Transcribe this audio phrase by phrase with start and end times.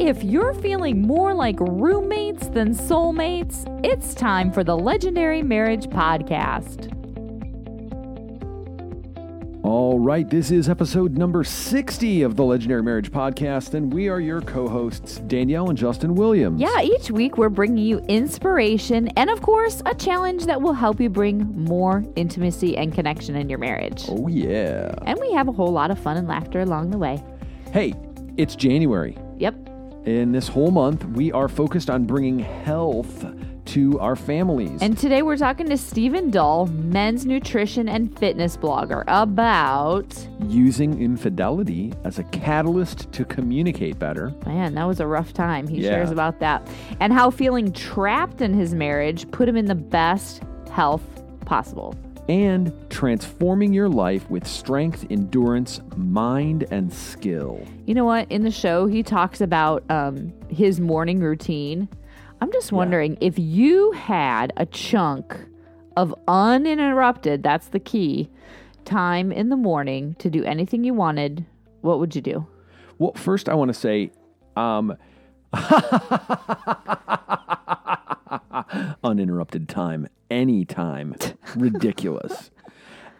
[0.00, 6.90] If you're feeling more like roommates than soulmates, it's time for the Legendary Marriage Podcast.
[9.62, 14.20] All right, this is episode number 60 of the Legendary Marriage Podcast, and we are
[14.20, 16.62] your co hosts, Danielle and Justin Williams.
[16.62, 20.98] Yeah, each week we're bringing you inspiration and, of course, a challenge that will help
[20.98, 24.06] you bring more intimacy and connection in your marriage.
[24.08, 24.94] Oh, yeah.
[25.02, 27.22] And we have a whole lot of fun and laughter along the way.
[27.70, 27.92] Hey,
[28.38, 29.18] it's January.
[29.36, 29.69] Yep.
[30.06, 33.26] In this whole month, we are focused on bringing health
[33.66, 34.80] to our families.
[34.80, 40.12] And today we're talking to Stephen Dull, men's nutrition and fitness blogger, about
[40.48, 44.32] using infidelity as a catalyst to communicate better.
[44.46, 45.68] Man, that was a rough time.
[45.68, 45.90] He Yeah.
[45.90, 46.66] shares about that.
[46.98, 51.04] And how feeling trapped in his marriage put him in the best health
[51.44, 51.94] possible.
[52.30, 57.66] And transforming your life with strength, endurance, mind, and skill.
[57.86, 58.30] You know what?
[58.30, 61.88] In the show, he talks about um, his morning routine.
[62.40, 65.36] I'm just wondering if you had a chunk
[65.96, 68.30] of uninterrupted, that's the key,
[68.84, 71.44] time in the morning to do anything you wanted,
[71.80, 72.46] what would you do?
[72.98, 74.12] Well, first, I want to say,
[74.54, 74.96] um,
[79.02, 81.14] uninterrupted time, anytime,
[81.56, 82.50] ridiculous.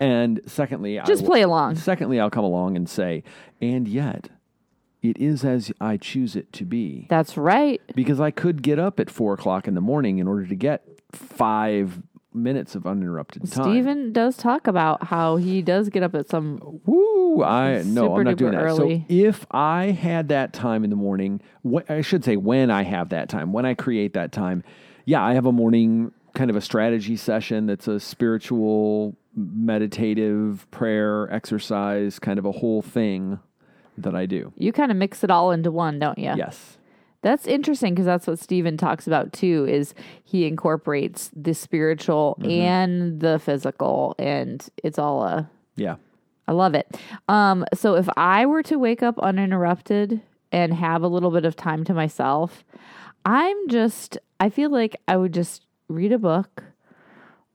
[0.03, 1.75] And secondly, I Just will- play along.
[1.77, 3.22] Secondly, I'll come along and say,
[3.61, 4.30] and yet,
[5.03, 7.83] it is as I choose it to be, That's right.
[7.94, 10.86] because I could get up at four o'clock in the morning in order to get
[11.12, 12.00] five
[12.33, 13.64] minutes of uninterrupted time.
[13.70, 16.81] Stephen does talk about how he does get up at some.
[16.86, 17.42] Woo!
[17.42, 18.62] I no, I'm not doing that.
[18.62, 19.00] early.
[19.00, 22.84] So if I had that time in the morning, wh- I should say when I
[22.84, 24.62] have that time, when I create that time,
[25.05, 31.30] yeah, I have a morning kind of a strategy session that's a spiritual, meditative prayer
[31.30, 33.38] exercise, kind of a whole thing
[33.98, 34.50] that I do.
[34.56, 36.32] You kind of mix it all into one, don't you?
[36.34, 36.78] Yes.
[37.20, 39.66] That's interesting because that's what Stephen talks about too.
[39.69, 39.92] Is
[40.24, 42.50] he incorporates the spiritual Mm-hmm.
[42.50, 45.50] and the physical, and it's all a.
[45.76, 45.97] Yeah.
[46.48, 46.97] I love it.
[47.28, 50.22] Um, so if I were to wake up uninterrupted
[50.53, 52.64] and have a little bit of time to myself,
[53.26, 54.16] I'm just.
[54.41, 56.62] I feel like I would just read a book,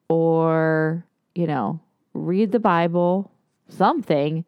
[0.09, 1.79] or you know,
[2.13, 3.31] read the Bible,
[3.67, 4.45] something.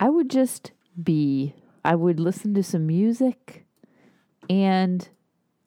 [0.00, 0.72] I would just
[1.02, 1.54] be.
[1.84, 3.64] I would listen to some music
[4.50, 5.08] and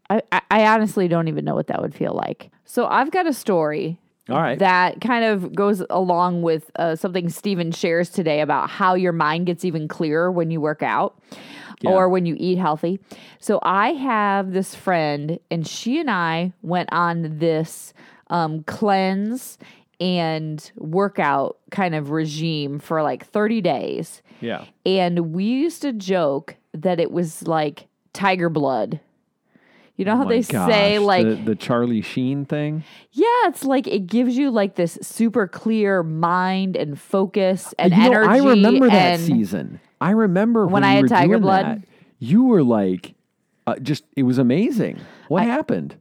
[0.10, 2.52] I, I- honestly don't even know what that would feel like.
[2.66, 4.00] So I've got a story
[4.32, 4.58] All right.
[4.60, 9.46] that kind of goes along with uh, something Stephen shares today about how your mind
[9.46, 11.20] gets even clearer when you work out
[11.82, 11.92] Yeah.
[11.92, 13.00] or when you eat healthy.
[13.40, 17.94] So I have this friend, and she and I went on this
[18.30, 19.58] um, cleanse
[20.00, 24.22] and workout kind of regime for like 30 days.
[24.40, 24.66] yeah.
[24.86, 29.00] And we used to joke that it was like tiger blood.
[30.02, 32.84] You know how Oh they my say like the, the Charlie Sheen thing.
[33.12, 38.00] yeah, it's like it gives you like this super clear mind and focus and you
[38.00, 38.30] know, energy.
[38.30, 39.80] I remember that season.
[40.02, 41.66] I remember When when, I had tiger blood?
[41.66, 41.82] that,
[42.18, 43.14] you were like,
[43.68, 45.00] uh, just it was amazing.
[45.28, 45.96] What happened?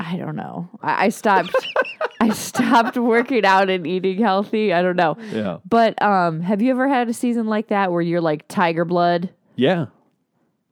[0.00, 0.68] I don't know.
[0.82, 1.54] I, I stopped.
[2.20, 4.72] I stopped working out and eating healthy.
[4.72, 5.16] I don't know.
[5.30, 8.84] Yeah, But um, have you ever had a season like that where you're like tiger
[8.84, 9.30] blood?
[9.54, 9.86] yeah.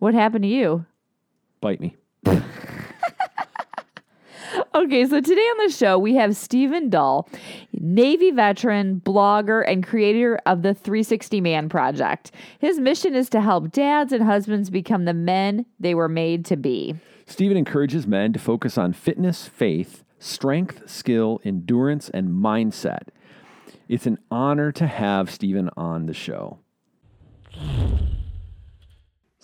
[0.00, 0.84] What happened to you?
[1.60, 1.96] Bite me.
[4.74, 7.28] Okay, so today on the show we have Stephen Dull,
[7.72, 12.32] Navy veteran, blogger, and creator of the 360 Man Project.
[12.58, 16.56] His mission is to help dads and husbands become the men they were made to
[16.56, 16.96] be.
[17.24, 23.10] Stephen encourages men to focus on fitness, faith, strength, skill, endurance, and mindset.
[23.88, 26.58] It's an honor to have Stephen on the show.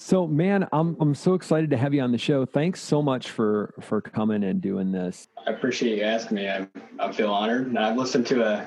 [0.03, 2.47] So, man, I'm I'm so excited to have you on the show.
[2.47, 5.29] Thanks so much for for coming and doing this.
[5.47, 6.49] I appreciate you asking me.
[6.49, 6.67] I,
[6.99, 7.67] I feel honored.
[7.67, 8.67] And I've listened to a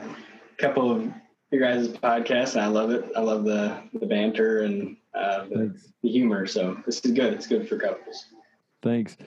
[0.59, 1.11] couple of
[1.49, 3.11] your guys' podcasts, and I love it.
[3.15, 6.45] I love the, the banter and uh, the, the humor.
[6.45, 7.33] So this is good.
[7.33, 8.25] It's good for couples.
[8.83, 9.17] Thanks.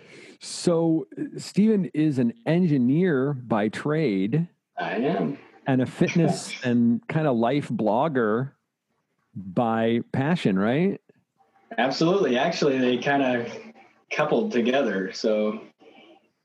[0.40, 4.46] So, Stephen is an engineer by trade
[4.78, 5.38] I am.
[5.66, 8.52] and a fitness and kind of life blogger
[9.34, 11.00] by passion, right?
[11.78, 12.38] Absolutely.
[12.38, 13.52] Actually, they kind of
[14.10, 15.12] coupled together.
[15.12, 15.60] So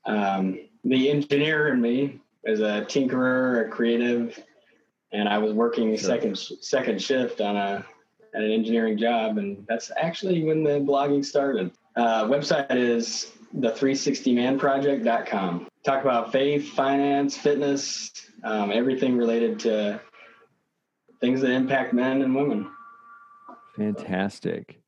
[0.04, 4.38] um, the engineer in me is a tinkerer, a creative,
[5.12, 6.08] and I was working Sure.
[6.08, 7.84] second second shift on a
[8.34, 11.70] at an engineering job, and that's actually when the blogging started.
[11.96, 15.68] Uh, website is the360manproject.com.
[15.84, 18.10] Talk about faith, finance, fitness,
[18.44, 20.00] um, everything related to
[21.20, 22.70] things that impact men and women.
[23.76, 24.81] Fantastic.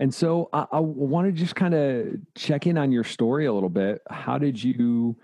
[0.00, 2.06] And so I, I want to just kind of
[2.36, 4.00] check in on your story a little bit.
[4.08, 5.16] How did you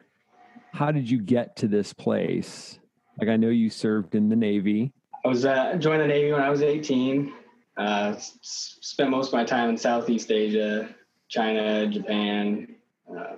[0.72, 2.78] how did you get to this place?
[3.20, 4.92] Like I know you served in the Navy.
[5.24, 7.32] I was uh, joined the Navy when I was 18.
[7.76, 10.88] Uh, s- spent most of my time in Southeast Asia,
[11.28, 12.74] China, Japan,
[13.08, 13.36] uh,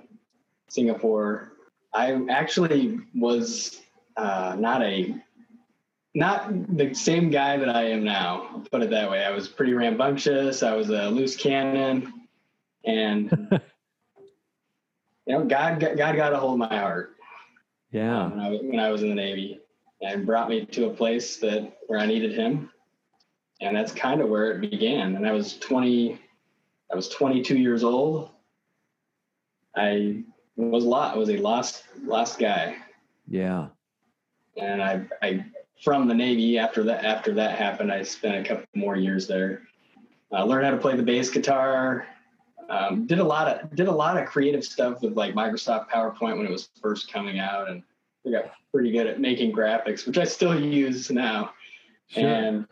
[0.67, 1.53] Singapore.
[1.93, 3.81] I actually was
[4.17, 5.15] uh, not a
[6.17, 8.47] not the same guy that I am now.
[8.51, 9.23] I'll put it that way.
[9.23, 10.63] I was pretty rambunctious.
[10.63, 12.11] I was a loose cannon,
[12.83, 13.29] and
[15.27, 17.15] you know, God God got a hold of my heart
[17.91, 18.29] Yeah.
[18.29, 19.59] when I, was- when I was in the Navy
[20.01, 22.71] and brought me to a place that where I needed him.
[23.61, 25.15] And that's kind of where it began.
[25.15, 26.19] And I was 20,
[26.91, 28.29] I was 22 years old.
[29.75, 30.23] I
[30.55, 32.75] was lot, I was a lost, lost guy.
[33.27, 33.67] Yeah.
[34.61, 35.45] And I, I,
[35.83, 39.63] from the Navy after that, after that happened, I spent a couple more years there.
[40.31, 42.05] I learned how to play the bass guitar.
[42.69, 46.37] Um, did a lot of did a lot of creative stuff with like Microsoft PowerPoint
[46.37, 47.81] when it was first coming out, and
[48.25, 51.53] I got pretty good at making graphics, which I still use now.
[52.07, 52.27] Sure.
[52.27, 52.67] And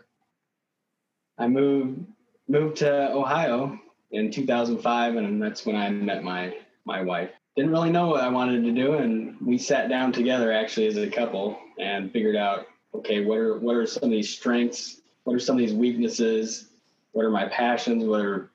[1.38, 2.06] I moved
[2.48, 3.80] moved to Ohio
[4.12, 6.56] in 2005, and that's when I met my
[6.86, 7.32] my wife.
[7.56, 10.98] Didn't really know what I wanted to do, and we sat down together actually as
[10.98, 12.68] a couple and figured out,
[13.00, 15.02] okay, what are what are some of these strengths?
[15.24, 16.70] What are some of these weaknesses?
[17.12, 18.04] What are my passions?
[18.06, 18.52] What are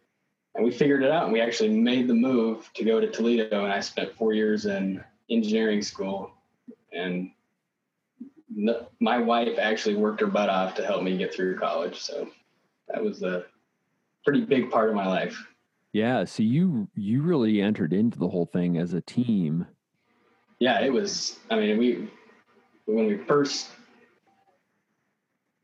[0.54, 3.64] and we figured it out, and we actually made the move to go to Toledo,
[3.64, 6.32] and I spent four years in engineering school,
[6.92, 7.31] and
[8.48, 12.00] no, my wife actually worked her butt off to help me get through college.
[12.00, 12.28] So
[12.88, 13.44] that was a
[14.25, 15.46] pretty big part of my life.
[15.92, 16.25] Yeah.
[16.25, 19.66] So you you really entered into the whole thing as a team.
[20.58, 21.38] Yeah, it was.
[21.50, 22.10] I mean, we
[22.87, 23.69] when we first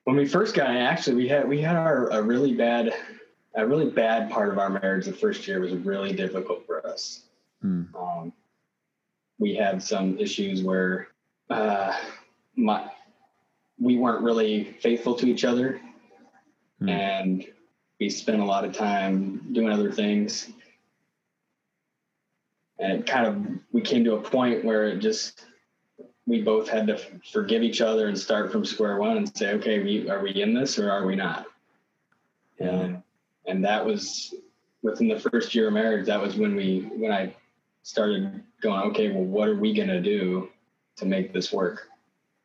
[0.07, 2.95] when we first got in, actually, we had we had our a really bad
[3.57, 5.07] a really bad part of our marriage.
[5.07, 7.25] The first year was really difficult for us.
[7.61, 7.83] Hmm.
[7.99, 8.33] Um,
[9.41, 11.09] we had some issues where
[11.51, 11.93] uh,
[12.55, 12.89] my
[13.81, 15.81] we weren't really faithful to each other,
[16.79, 16.89] Hmm.
[16.89, 17.47] and
[17.99, 20.51] we spent a lot of time doing other things.
[22.79, 25.47] And it kind of we came to a point where it just
[26.27, 26.99] we both had to
[27.33, 30.55] forgive each other and start from square one and say, okay, we are we in
[30.55, 31.47] this or are we not?
[32.59, 32.71] Yeah.
[32.71, 33.03] And
[33.47, 34.35] and that was
[34.83, 36.07] within the first year of marriage.
[36.07, 37.35] That was when we when I
[37.83, 40.51] started going, okay, well, what are we gonna do
[40.97, 41.89] to make this work?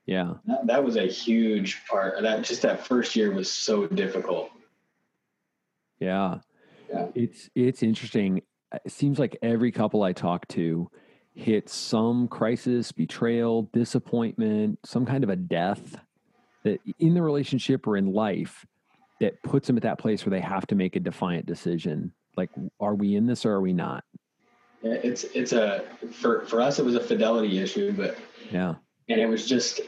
[0.05, 0.35] Yeah.
[0.45, 2.21] That, that was a huge part.
[2.21, 4.51] That just that first year was so difficult.
[5.99, 6.39] Yeah.
[6.89, 7.07] Yeah.
[7.15, 8.41] It's it's interesting.
[8.85, 10.89] It seems like every couple I talk to
[11.33, 15.97] hits some crisis, betrayal, disappointment, some kind of a death
[16.63, 18.65] that in the relationship or in life
[19.19, 22.11] that puts them at that place where they have to make a defiant decision.
[22.37, 22.49] Like,
[22.79, 24.03] are we in this or are we not?
[24.83, 28.17] It's it's a for for us it was a fidelity issue, but
[28.51, 28.75] Yeah.
[29.09, 29.81] and it was just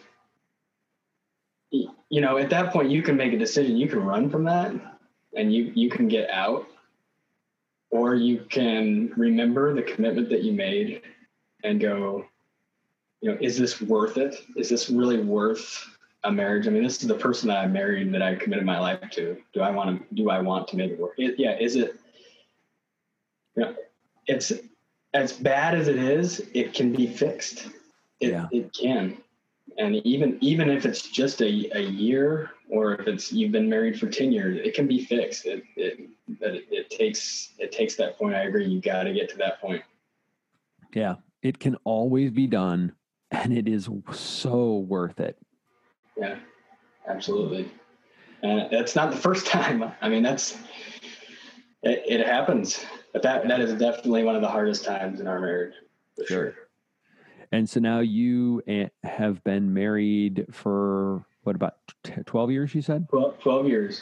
[1.71, 4.71] you know at that point you can make a decision you can run from that
[5.35, 6.67] and you you can get out
[7.89, 11.01] or you can remember the commitment that you made
[11.63, 12.25] and go
[13.23, 14.35] you know is this worth it?
[14.57, 15.89] Is this really worth
[16.25, 16.67] a marriage?
[16.67, 19.37] I mean this is the person that i married that i committed my life to.
[19.53, 21.95] Do i want to do i want to make it work it, yeah is it
[23.55, 23.75] you know
[24.27, 24.51] it's
[25.13, 27.67] as bad as it is it can be fixed.
[28.19, 28.47] It, Yeah.
[28.51, 29.17] it can.
[29.77, 33.97] And even even if it's just a, a year or if it's you've been married
[33.97, 35.45] for 10 years it can be fixed.
[35.45, 36.09] It it
[36.41, 38.35] it, it takes it takes that point.
[38.35, 39.81] I agree you got to get to that point.
[40.93, 41.15] Yeah.
[41.43, 42.93] It can always be done
[43.31, 45.37] and it is so worth it.
[46.17, 46.37] yeah
[47.07, 47.69] absolutely.
[48.41, 49.91] And that's not the first time.
[50.01, 50.57] I mean that's
[51.83, 52.83] it, it happens.
[53.11, 55.73] But that that is definitely one of the hardest times in our marriage
[56.15, 56.55] for sure,
[57.51, 61.75] And so now you eh, have been married for what about
[62.25, 63.09] 12 years, you said?
[63.09, 64.01] 12, 12 years.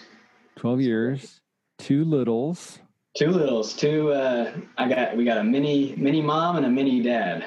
[0.57, 1.41] 12 years,
[1.77, 2.79] two littles.
[3.17, 7.01] Two littles two uh i got we got a mini mini mom and a mini
[7.01, 7.45] dad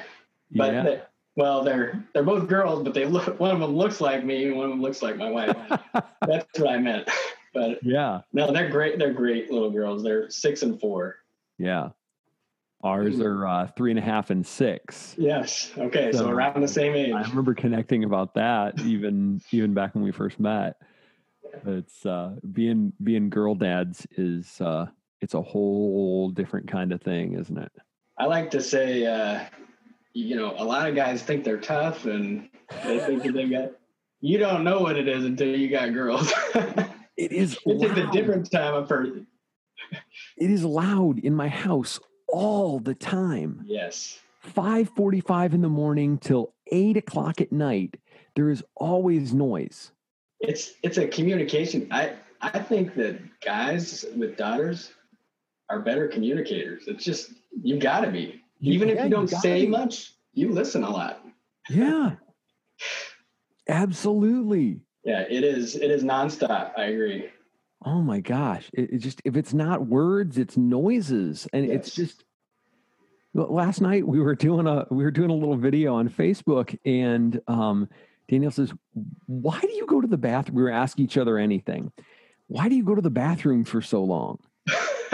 [0.52, 0.83] but yeah.
[0.83, 1.02] they,
[1.37, 4.56] well they're they're both girls but they look one of them looks like me and
[4.56, 5.56] one of them looks like my wife
[6.26, 7.09] that's what i meant
[7.54, 8.21] but yeah.
[8.33, 11.16] no they're great they're great little girls they're six and four
[11.59, 11.90] Yeah.
[12.83, 15.14] Ours are uh, three and a half and six.
[15.16, 19.73] yes okay so, So- around the same age I remember connecting about that even even
[19.73, 20.76] back when we first met.
[21.64, 24.87] It's uh, being being girl dads is uh,
[25.24, 27.72] it's a whole different kind of thing, isn't it?
[28.16, 29.44] i like to say uh
[30.12, 32.48] you know a lot of guys think they're tough and
[32.84, 33.72] they think that they got
[34.20, 36.32] you don't know what it is until you got girls
[37.16, 37.58] It is.
[37.66, 39.26] it's just a different time of person
[40.36, 43.62] it is loud in my house all the time.
[43.64, 44.18] Yes.
[44.54, 47.96] 5:45 in the morning till 8 o'clock at night.
[48.34, 49.92] There is always noise.
[50.40, 51.88] It's it's a communication.
[51.90, 54.92] I I think that guys with daughters
[55.71, 56.85] are better communicators.
[56.87, 58.40] It's just you got to be.
[58.61, 59.71] Even Yeah, if you you don't gotta say be.
[59.71, 61.25] much, you listen a lot.
[61.68, 62.16] Yeah.
[63.68, 64.80] Absolutely.
[65.04, 65.76] Yeah, it is.
[65.76, 66.73] It is nonstop.
[66.78, 67.28] I agree.
[67.85, 68.71] Oh my gosh.
[68.73, 71.47] It, it just if it's not words, it's noises.
[71.52, 72.25] And it's just
[73.35, 77.40] last night we were doing a we were doing a little video on Facebook and
[77.49, 77.88] um
[78.28, 78.73] Daniel says,
[79.26, 80.56] Why do you go to the bathroom?
[80.56, 81.92] We were asking each other anything.
[82.47, 84.38] Why do you go to the bathroom for so long?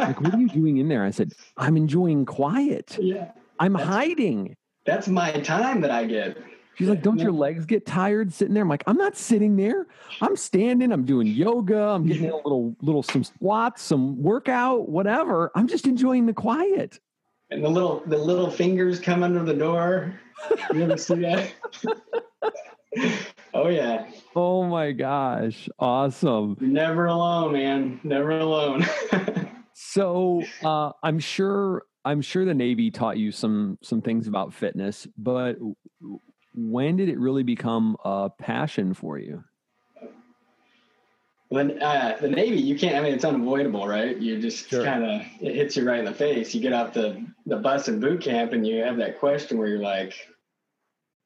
[0.07, 1.05] Like, what are you doing in there?
[1.05, 2.97] I said, I'm enjoying quiet.
[3.01, 4.57] yeah, I'm That's- hiding.
[4.87, 6.37] that's my time that I get.
[6.77, 8.63] She's like, Don't your legs get tired sitting there?
[8.63, 9.87] I'm like, I'm not sitting there.
[10.23, 10.93] I'm standing.
[10.93, 11.79] I'm doing yoga.
[11.79, 15.51] I'm getting in a little, little, some squats, some workout, whatever.
[15.55, 16.99] I'm just enjoying the quiet.
[17.51, 20.19] And the little the little fingers come under the door.
[20.73, 21.53] You ever see that?
[23.55, 25.69] oh yeah, Oh my gosh.
[25.79, 26.57] Awesome.
[26.61, 28.01] You're never alone, man.
[28.05, 28.87] Never alone.
[29.83, 35.09] So uh, I'm sure I'm sure the Navy taught you some some things about fitness,
[35.17, 35.57] but
[36.55, 39.43] when did it really become a passion for you?
[41.49, 42.95] When uh, the Navy, you can't.
[42.95, 44.17] I mean, it's unavoidable, right?
[44.17, 44.85] You just Sure.
[44.85, 46.55] kind of it hits you right in the face.
[46.55, 49.67] You get off the the bus in boot camp, and you have that question where
[49.67, 50.15] you're like,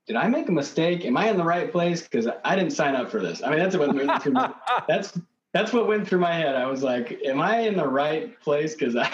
[0.06, 1.04] "Did I make a mistake?
[1.04, 2.02] Am I in the right place?
[2.02, 4.54] Because I didn't sign up for this." I mean, that's what went through my,
[4.86, 5.18] that's
[5.54, 6.56] that's what went through my head.
[6.56, 8.74] I was like, "Am I in the right place?
[8.74, 9.10] Because I."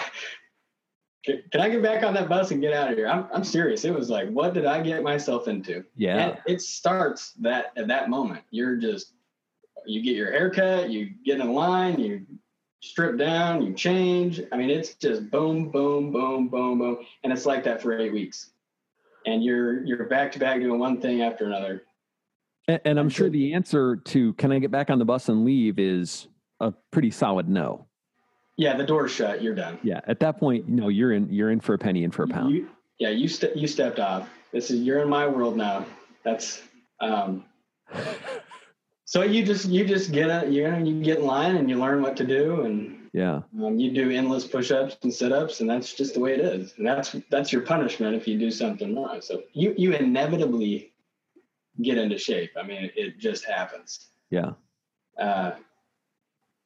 [1.23, 3.07] Can can I get back on that bus and get out of here?
[3.07, 3.85] I'm, I'm serious.
[3.85, 5.83] It was like, what did I get myself into?
[5.95, 6.17] Yeah.
[6.17, 8.41] And it starts that at that moment.
[8.49, 9.13] You're just
[9.85, 12.25] you get your haircut, you get in line, you
[12.81, 14.41] strip down, you change.
[14.51, 18.11] I mean, it's just boom, boom, boom, boom, boom, and it's like that for eight
[18.11, 18.51] weeks.
[19.25, 21.83] And you're you're back to back doing one thing after another.
[22.67, 25.45] And, and I'm sure the answer to can I get back on the bus and
[25.45, 26.27] leave is
[26.59, 27.87] a pretty solid no.
[28.57, 29.41] Yeah, the door's shut.
[29.41, 29.79] You're done.
[29.81, 30.01] Yeah.
[30.07, 32.53] At that point, no, you're in you're in for a penny and for a pound.
[32.53, 34.29] You, yeah, you ste- you stepped off.
[34.51, 35.85] This is you're in my world now.
[36.23, 36.61] That's
[36.99, 37.45] um.
[39.05, 41.77] So you just you just get a you know you get in line and you
[41.79, 43.41] learn what to do and yeah.
[43.61, 46.73] Um, you do endless push-ups and sit-ups, and that's just the way it is.
[46.77, 49.19] And that's that's your punishment if you do something wrong.
[49.21, 50.90] So you you inevitably
[51.81, 52.51] get into shape.
[52.57, 54.07] I mean, it just happens.
[54.29, 54.51] Yeah.
[55.19, 55.51] Uh,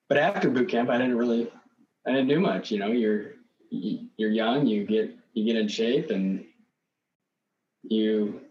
[0.07, 1.51] but after boot camp, I didn't really,
[2.05, 2.71] I didn't do much.
[2.71, 3.33] You know, you're
[3.69, 6.45] you're young, you get you get in shape, and
[7.83, 8.41] you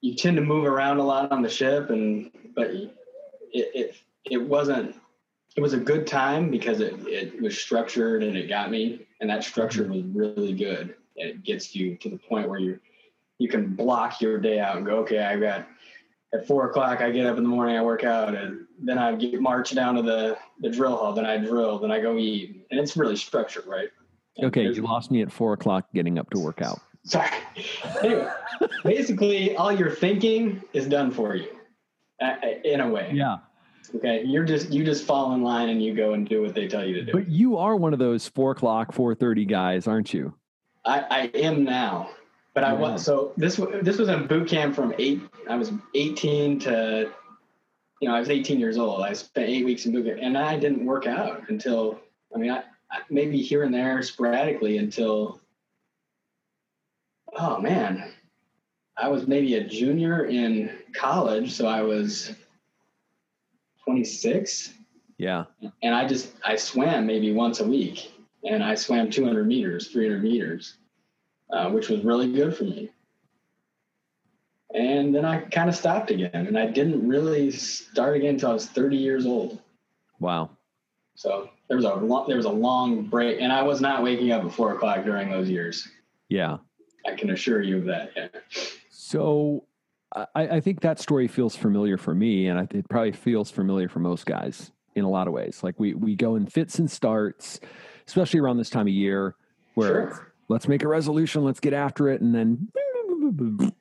[0.00, 2.90] you tend to move around a lot on the ship, and but it
[3.52, 4.96] it it wasn't
[5.56, 9.30] it was a good time because it, it was structured and it got me and
[9.30, 12.78] that structure was really good and it gets you to the point where you
[13.38, 15.66] you can block your day out and go okay I've got
[16.34, 19.14] at four o'clock i get up in the morning i work out and then i
[19.14, 22.66] get march down to the the drill hall then i drill then i go eat
[22.70, 23.88] and it's really structured right
[24.36, 24.64] And Okay.
[24.64, 26.80] You lost me at four o'clock getting up to work out.
[27.04, 27.30] sorry
[28.02, 28.28] anyway
[28.84, 31.48] basically all your thinking is done for you
[32.64, 33.38] in a way Yeah.
[33.96, 36.66] okay you're just you just fall in line and you go and do what they
[36.66, 39.86] tell you to do But you are one of those four o'clock, four thirty guys,
[39.86, 40.34] aren't you?
[40.86, 42.10] I, I am now,
[42.54, 42.80] but I Yeah.
[42.80, 45.20] was so this this was in boot camp from eight.
[45.48, 47.10] I was 18 to,
[48.00, 49.02] you know, I was 18 years old.
[49.02, 52.00] I spent eight weeks in boot camp, and I didn't work out until
[52.34, 52.58] I mean, I,
[52.90, 55.40] I maybe here and there sporadically until.
[57.36, 58.12] Oh man,
[58.96, 62.32] I was maybe a junior in college, so I was
[63.84, 64.72] 26
[65.18, 65.44] Yeah.
[65.82, 68.12] and I just I swam maybe once a week,
[68.44, 70.76] and I swam 200 meters, 300 meters,
[71.50, 72.90] uh, which was really good for me.
[74.74, 78.54] And then I kind of stopped again, and I didn't really start again until I
[78.54, 79.60] was 30 years old.
[80.18, 80.50] Wow.
[81.14, 84.32] So there was a long, there was a long break, and I was not waking
[84.32, 85.88] up at four o'clock during those years.
[86.28, 86.58] Yeah.
[87.06, 88.10] I can assure you of that.
[88.16, 88.28] Yeah.
[88.88, 89.64] So
[90.14, 93.88] I, I think that story feels familiar for me, and I, it probably feels familiar
[93.88, 95.62] for most guys in a lot of ways.
[95.62, 97.60] Like we we go in fits and starts,
[98.06, 99.36] especially around this time of year,
[99.74, 100.33] where Sure.
[100.48, 102.68] Let's make a resolution, let's get after it, and then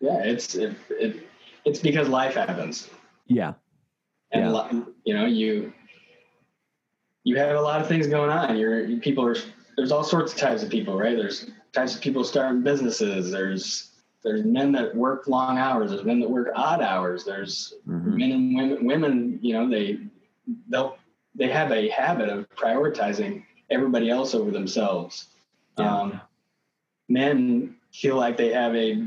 [0.00, 1.26] Yeah, it's it, it
[1.64, 2.90] it's because life happens.
[3.26, 3.54] yeah,
[4.32, 4.50] and Yeah.
[4.70, 5.72] li- you know you
[7.24, 9.36] you have a lot of things going on you're you- people are
[9.76, 13.92] there's all sorts of types of people right there's types of people starting businesses there's
[14.24, 18.16] there's men that work long hours there's men that work odd hours there's Mhm.
[18.16, 19.98] men and women women you know they
[20.68, 20.96] they'll
[21.36, 25.28] they have a habit of prioritizing everybody else over themselves.
[25.78, 26.00] Yeah.
[26.00, 26.20] Um,
[27.08, 29.06] men feel like they have a,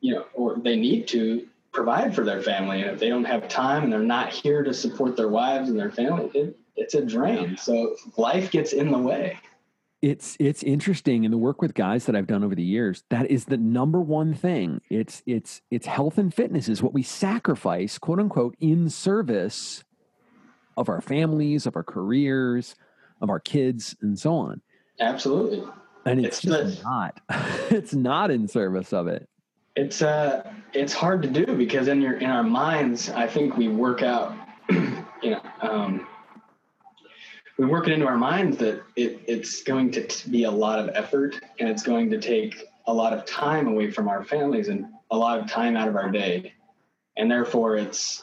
[0.00, 2.82] you know, or they need to provide for their family.
[2.82, 5.78] And if they don't have time and they're not here to support their wives and
[5.78, 7.56] their family, it, it's a drain.
[7.56, 9.38] So life gets in the way.
[10.02, 13.02] it's it's interesting in the work with guys that I've done over the years.
[13.10, 14.80] That is the number one thing.
[14.90, 19.84] It's it's it's health and fitness is what we sacrifice, quote unquote, in service
[20.76, 22.74] of our families, of our careers,
[23.20, 24.60] of our kids, and so on.
[25.00, 25.64] Absolutely.
[26.04, 27.20] And it's, It's not.
[27.70, 29.28] it's not in service of it.
[29.74, 33.68] It's uh it's hard to do because in your in our minds, I think we
[33.68, 34.34] work out
[34.70, 36.06] you know, um
[37.58, 40.78] we work it into our minds that it, it's going to t- be a lot
[40.78, 44.68] of effort and it's going to take a lot of time away from our families
[44.68, 46.52] and a lot of time out of our day.
[47.16, 48.22] And therefore it's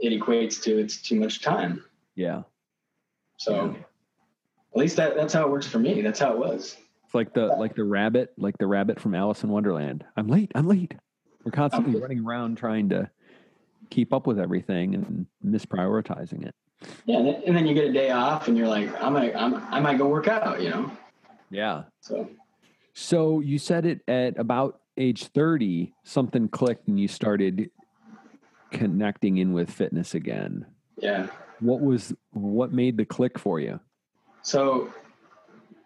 [0.00, 1.84] it equates to it's too much time.
[2.14, 2.42] Yeah.
[3.36, 3.76] So
[4.74, 6.00] at least that, that's how it works for me.
[6.02, 6.76] That's how it was.
[7.04, 10.04] It's like the like the rabbit, like the rabbit from Alice in Wonderland.
[10.16, 10.50] I'm late.
[10.54, 10.94] I'm late.
[11.44, 13.08] We're constantly running around trying to
[13.90, 16.54] keep up with everything and misprioritizing it.
[17.06, 19.80] Yeah, and then, you get a day off, and you're like, I might, I'm, I
[19.80, 20.90] might go work out, you know.
[21.50, 21.84] Yeah.
[22.00, 22.28] So
[22.94, 27.70] So you said it at about age 30, something clicked and you started
[28.70, 30.66] connecting in with fitness again.
[30.98, 31.28] yeah,
[31.60, 33.80] What was what made the click for you?
[34.44, 34.92] So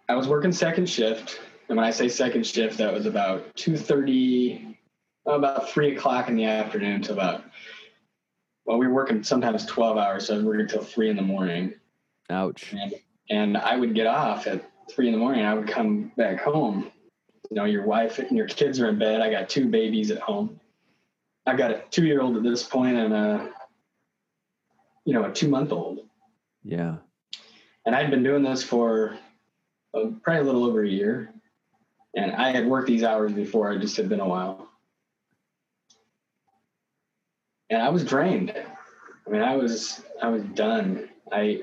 [0.09, 3.77] I was working second shift, and when I say second shift, that was about two
[3.77, 4.79] thirty,
[5.27, 7.45] about three o'clock in the afternoon to about.
[8.67, 11.23] Well, we were working sometimes twelve hours, so I was working till three in the
[11.23, 11.73] morning,
[12.29, 12.75] Ouch.
[12.75, 12.95] and
[13.31, 15.45] and I would get off at three in the morning.
[15.45, 16.91] I would come back home.
[17.51, 19.23] You know, your wife and your kids are in bed.
[19.23, 20.61] I got two babies at home.
[21.47, 23.51] I've got a two-year-old at this point and a,
[25.07, 26.01] you know, a two-month-old.
[26.63, 26.97] Yeah.
[27.89, 29.17] And I'd been doing this for
[29.95, 31.33] uh, probably a little over a year.
[32.15, 33.73] And I had worked these hours before.
[33.73, 34.69] It just had been a while.
[37.71, 38.53] And I was drained.
[38.55, 41.09] I mean, I was I was done.
[41.33, 41.63] I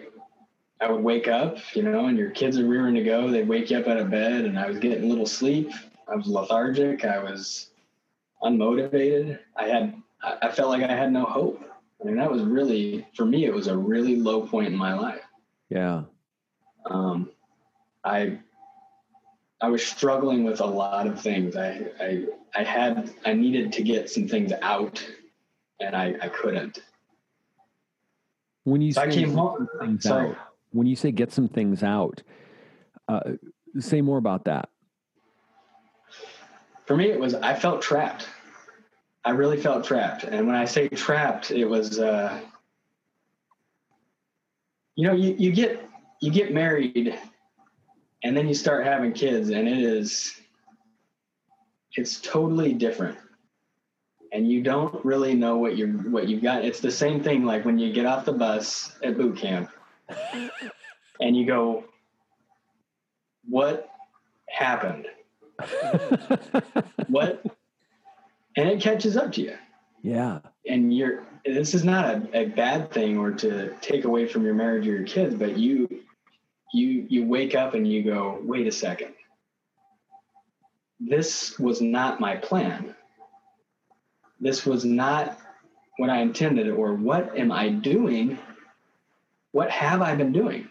[0.81, 3.29] I would wake up, you know, and your kids are rearing to go.
[3.29, 5.69] They'd wake you up out of bed, and I was getting little sleep.
[6.11, 7.05] I was lethargic.
[7.05, 7.69] I was
[8.41, 9.37] unmotivated.
[9.55, 11.63] I had I I felt like I had no hope.
[12.01, 13.45] I mean, that was really for me.
[13.45, 15.21] It was a really low point in my life
[15.69, 16.05] Yeah.
[16.89, 17.29] Um,
[18.03, 18.39] I
[19.61, 21.55] I was struggling with a lot of things.
[21.55, 25.05] I, I I had I needed to get some things out,
[25.79, 26.79] and I, I couldn't.
[28.63, 29.57] When you So I say came get home.
[29.57, 30.29] some things Sorry.
[30.29, 30.37] out,
[30.71, 32.21] when you say get some things out,
[33.07, 33.21] uh,
[33.79, 34.69] say more about that.
[36.85, 38.27] For me, it was I felt trapped.
[39.23, 41.99] I really felt trapped, and when I say trapped, it was.
[41.99, 42.39] Uh,
[44.95, 45.84] you know, you, you get
[46.21, 47.17] you get married,
[48.23, 50.39] and then you start having kids, and it is.
[51.97, 53.17] It's totally different.
[54.33, 56.65] and you don't really know what you're what you've got.
[56.65, 59.69] It's the same thing like when you get off the bus at boot camp
[61.21, 61.85] and you go,
[63.47, 63.89] "What
[64.49, 65.07] happened?
[67.07, 67.43] What?"
[68.57, 69.55] And it catches up to you,
[70.01, 70.39] yeah.
[70.67, 71.23] and you're.
[71.45, 74.91] This is not a, a bad thing or to take away from your marriage or
[74.91, 75.87] your kids, but you,
[76.73, 79.13] you, you wake up and you go, "Wait a second.
[80.99, 82.95] This was not my plan."
[84.39, 85.37] this was not
[85.97, 88.37] what I intended, or what am I doing?
[89.51, 90.69] What have I been doing?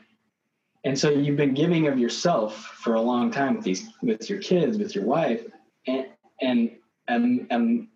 [0.84, 4.38] And so you've been giving of yourself for a long time with these, with your
[4.40, 5.42] kids, with your wife,
[5.86, 6.06] and
[6.42, 6.70] and
[7.08, 7.88] and, and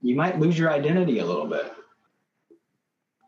[0.00, 1.72] you might lose your identity a little bit.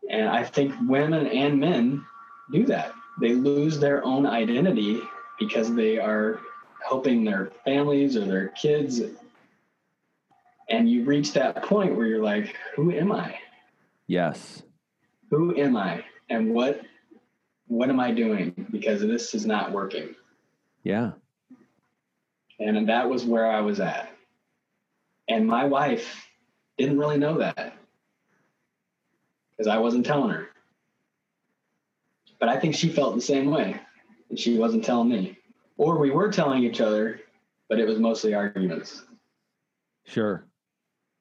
[0.09, 2.05] And I think women and men
[2.51, 2.93] do that.
[3.21, 5.03] They lose their own identity
[5.39, 6.41] because they are
[6.87, 9.01] helping their families or their kids.
[10.71, 13.39] And you reach that point where you're like who am i?
[14.07, 14.63] Yes.
[15.31, 16.05] who am i?
[16.31, 16.81] And what
[17.67, 18.67] what am i doing?
[18.71, 20.15] Because this is not working.
[20.85, 21.13] Yeah.
[22.59, 24.11] and that was where i was at.
[25.29, 26.27] And my wife
[26.79, 27.78] didn't really know that
[29.59, 30.49] because i wasn't telling her
[32.39, 33.79] but i think she felt the same way
[34.31, 35.37] and she wasn't telling me
[35.77, 37.21] or we were telling each other
[37.69, 39.03] but it was mostly arguments
[40.09, 40.47] Sure.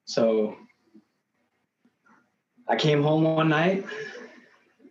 [0.06, 0.56] So
[2.70, 3.86] I came home one night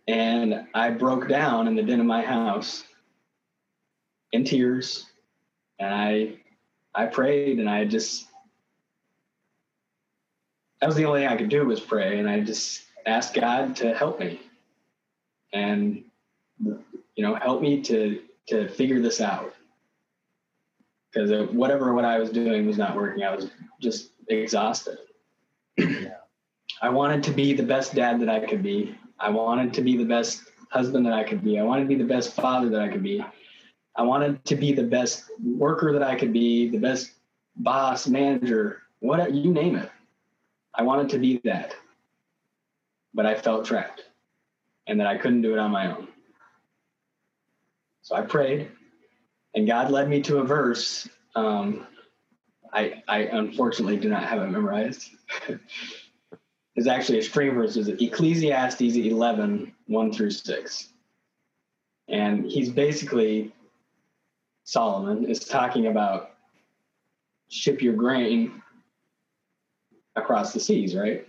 [0.07, 2.83] and I broke down in the den of my house
[4.31, 5.07] in tears.
[5.79, 6.37] And I
[6.93, 8.27] I prayed and I just
[10.79, 13.75] that was the only thing I could do was pray and I just asked God
[13.77, 14.39] to help me.
[15.53, 16.03] And
[16.59, 19.53] you know, help me to to figure this out
[21.11, 23.23] because whatever what I was doing was not working.
[23.23, 23.49] I was
[23.81, 24.99] just exhausted.
[26.81, 28.95] I wanted to be the best dad that I could be.
[29.19, 31.59] I wanted to be the best husband that I could be.
[31.59, 33.23] I wanted to be the best father that I could be.
[33.95, 37.11] I wanted to be the best worker that I could be, the best
[37.55, 39.89] boss, manager, whatever you name it.
[40.75, 41.73] I wanted to be that.
[43.13, 44.03] But I felt trapped
[44.87, 46.07] and that I couldn't do it on my own.
[48.01, 48.71] So I prayed,
[49.53, 51.09] and God led me to a verse.
[51.35, 51.85] Um,
[52.71, 55.09] I, I unfortunately do not have it memorized.
[56.75, 60.89] it's actually a string of verses Ecclesiastes 11, 1 through 6.
[62.07, 63.53] And he's basically,
[64.63, 66.31] Solomon is talking about
[67.49, 68.61] ship your grain
[70.15, 71.27] across the seas, right?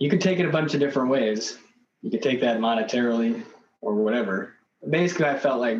[0.00, 1.58] You could take it a bunch of different ways.
[2.00, 3.44] You could take that monetarily
[3.82, 4.54] or whatever.
[4.88, 5.78] Basically, I felt like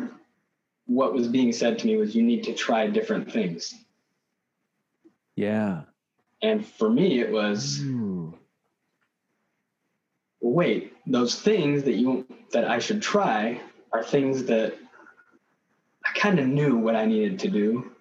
[0.85, 3.73] what was being said to me was you need to try different things.
[5.35, 5.83] Yeah.
[6.43, 8.37] And for me, it was Ooh.
[10.39, 13.59] wait, those things that you that I should try
[13.91, 14.75] are things that
[16.05, 17.91] I kind of knew what I needed to do,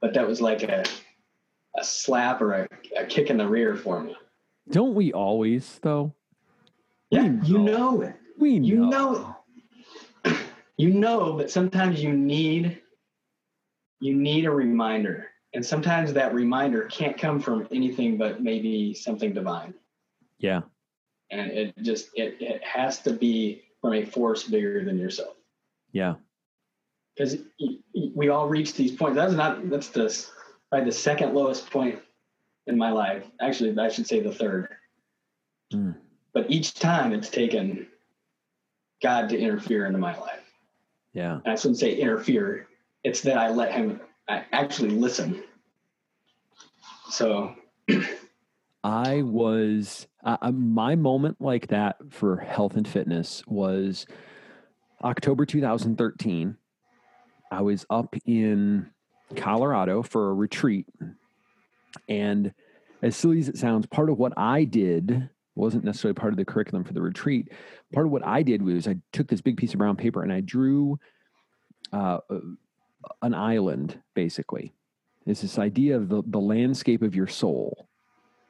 [0.00, 0.84] but that was like a
[1.76, 4.16] a slap or a, a kick in the rear for me.
[4.70, 6.14] Don't we always though?
[7.10, 7.44] Yeah, know.
[7.44, 8.16] you know it.
[8.38, 8.66] We know.
[8.66, 9.36] You know
[10.76, 12.80] you know but sometimes you need
[14.00, 19.32] you need a reminder and sometimes that reminder can't come from anything but maybe something
[19.32, 19.74] divine
[20.38, 20.62] yeah
[21.30, 25.36] and it just it, it has to be from a force bigger than yourself
[25.92, 26.14] yeah
[27.16, 27.36] because
[28.14, 30.26] we all reach these points that's not that's the
[30.68, 31.98] probably the second lowest point
[32.66, 34.68] in my life actually i should say the third
[35.72, 35.94] mm.
[36.32, 37.86] but each time it's taken
[39.02, 40.46] god to interfere into my life
[41.16, 41.40] yeah.
[41.44, 42.68] And I shouldn't say interfere.
[43.02, 45.42] It's that I let him actually listen.
[47.08, 47.54] So
[48.84, 54.06] I was, uh, my moment like that for health and fitness was
[55.02, 56.58] October 2013.
[57.50, 58.90] I was up in
[59.36, 60.86] Colorado for a retreat.
[62.08, 62.52] And
[63.02, 66.44] as silly as it sounds, part of what I did wasn't necessarily part of the
[66.44, 67.50] curriculum for the retreat.
[67.92, 70.32] Part of what I did was I took this big piece of brown paper and
[70.32, 70.98] I drew
[71.92, 72.18] uh,
[73.22, 74.72] an island, basically.
[75.26, 77.88] It's this idea of the, the landscape of your soul,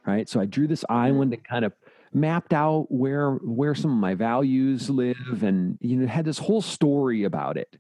[0.06, 0.28] right?
[0.28, 1.72] So I drew this island and kind of
[2.12, 6.62] mapped out where where some of my values live and you know had this whole
[6.62, 7.78] story about it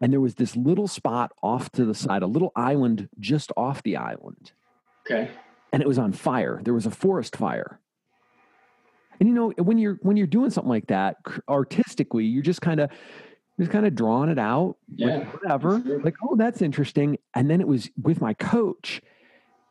[0.00, 3.82] and there was this little spot off to the side a little island just off
[3.82, 4.52] the island
[5.10, 5.30] okay
[5.72, 7.80] and it was on fire there was a forest fire
[9.20, 12.80] and you know, when you're when you're doing something like that artistically, you're just kind
[12.80, 12.90] of
[13.58, 15.82] just kind of drawing it out, yeah, whatever.
[15.84, 16.00] Sure.
[16.02, 17.18] Like, oh, that's interesting.
[17.34, 19.02] And then it was with my coach,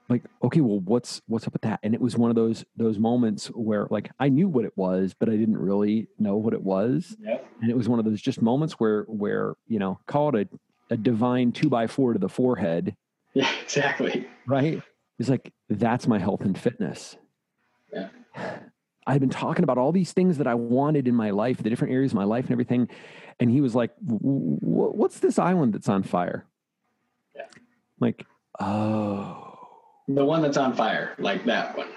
[0.08, 1.80] like, okay, well, what's what's up with that?
[1.82, 5.16] And it was one of those those moments where like I knew what it was,
[5.18, 7.18] but I didn't really know what it was.
[7.20, 7.40] Yeah.
[7.64, 10.48] And it was one of those just moments where where you know, call it
[10.92, 12.96] a, a divine two by four to the forehead.
[13.36, 14.28] Yeah, exactly.
[14.48, 14.82] Right.
[15.20, 17.18] It's like that's my health and fitness.
[17.94, 18.10] Yeah.
[19.08, 21.70] I had been talking about all these things that I wanted in my life, the
[21.70, 22.90] different areas of my life and everything.
[23.40, 26.46] And he was like, What's this island that's on fire?
[27.36, 27.46] Yeah.
[28.00, 28.26] Like,
[28.60, 29.58] oh.
[30.08, 31.88] The one that's on fire, like that one.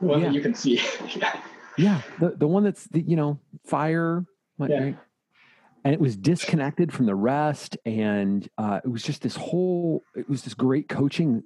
[0.00, 0.26] The one yeah.
[0.26, 0.80] that you can see.
[1.16, 1.40] yeah.
[1.78, 2.02] Yeah.
[2.20, 4.26] The, the one that's, the, you know, fire.
[4.58, 4.82] Like, yeah.
[4.82, 4.98] Right?
[5.84, 7.78] And it was disconnected from the rest.
[7.86, 11.42] And uh, it was just this whole, it was this great coaching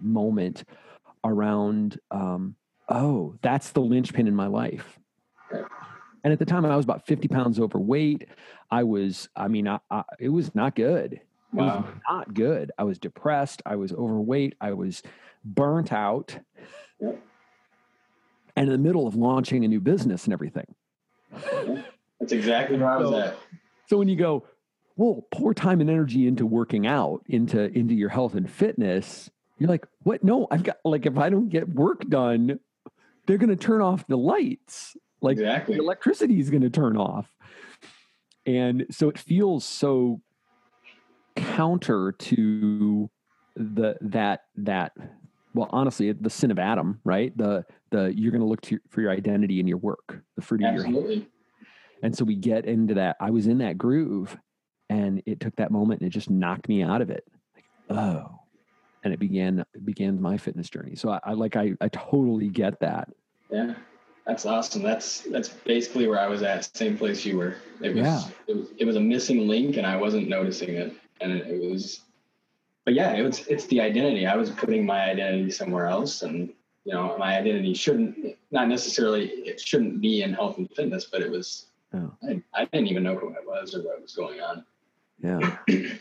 [0.00, 0.64] moment
[1.24, 2.56] around um,
[2.88, 4.98] oh, that's the linchpin in my life.
[6.22, 8.28] And at the time, I was about 50 pounds overweight.
[8.70, 11.14] I was, I mean, I, I, it was not good.
[11.14, 11.20] It
[11.52, 11.80] wow.
[11.80, 12.72] was not good.
[12.78, 13.62] I was depressed.
[13.66, 14.54] I was overweight.
[14.60, 15.02] I was
[15.44, 16.38] burnt out.
[17.00, 17.18] And
[18.56, 20.74] in the middle of launching a new business and everything.
[22.20, 23.36] That's exactly where I was so, at.
[23.88, 24.46] So when you go,
[24.96, 29.68] well, pour time and energy into working out, into into your health and fitness, you're
[29.68, 30.24] like, what?
[30.24, 32.58] No, I've got like if I don't get work done,
[33.26, 34.96] they're going to turn off the lights.
[35.20, 35.76] Like exactly.
[35.76, 37.30] the electricity is going to turn off.
[38.46, 40.20] And so it feels so
[41.36, 43.10] counter to
[43.56, 44.92] the that that
[45.54, 49.00] well honestly the sin of adam right the the you're going to look to, for
[49.00, 51.14] your identity in your work the fruit of Absolutely.
[51.16, 51.24] your
[52.02, 54.36] and so we get into that i was in that groove
[54.90, 58.40] and it took that moment and it just knocked me out of it like oh
[59.04, 60.96] and it began it began my fitness journey.
[60.96, 63.12] So I, I like I I totally get that.
[63.50, 63.74] Yeah.
[64.26, 64.82] That's awesome.
[64.82, 66.74] That's that's basically where I was at.
[66.76, 67.56] Same place you were.
[67.82, 68.22] It was Yeah.
[68.48, 70.94] it was it was a missing link and I wasn't noticing it.
[71.20, 72.00] And it, it was
[72.84, 74.26] but yeah, it was it's the identity.
[74.26, 76.50] I was putting my identity somewhere else and
[76.86, 81.20] you know, my identity shouldn't not necessarily it shouldn't be in health and fitness, but
[81.20, 82.08] it was Yeah.
[82.22, 84.64] I, I didn't even know who I was or what was going on.
[85.22, 85.58] Yeah.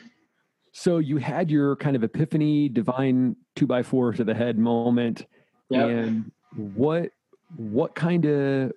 [0.73, 5.27] so you had your kind of epiphany, divine two by four to the head moment.
[5.69, 5.85] Yeah.
[5.85, 7.11] And what
[7.55, 8.73] what kind of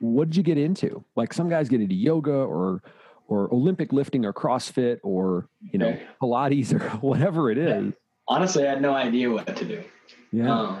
[0.00, 1.04] what did you get into?
[1.16, 2.82] Like some guys get into yoga or
[3.28, 5.96] or Olympic lifting or CrossFit or you know.
[6.20, 7.92] Pilates or whatever it is.
[8.26, 9.84] Honestly, I had no idea what to do.
[10.32, 10.50] Yeah.
[10.50, 10.80] Um,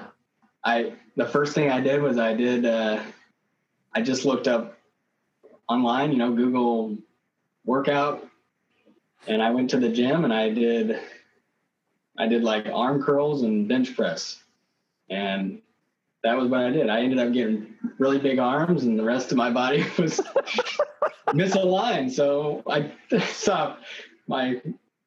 [0.64, 3.02] I the first thing I did was I did uh,
[3.94, 4.78] I just looked up
[5.68, 6.96] online, you know, Google
[7.66, 8.27] workout,
[9.26, 10.98] and I went to the gym and I did
[12.18, 14.42] I did like arm curls and bench press,
[15.08, 15.60] and
[16.24, 16.88] that was what I did.
[16.88, 20.20] I ended up getting really big arms, and the rest of my body was
[21.28, 22.10] misaligned.
[22.10, 23.84] So I stopped
[24.26, 24.60] my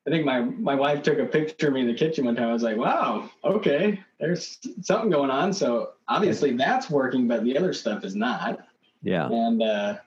[0.07, 2.49] I think my my wife took a picture of me in the kitchen one time.
[2.49, 7.57] I was like, "Wow, okay, there's something going on." So obviously that's working, but the
[7.57, 8.59] other stuff is not.
[9.03, 9.27] yeah.
[9.27, 9.97] And uh,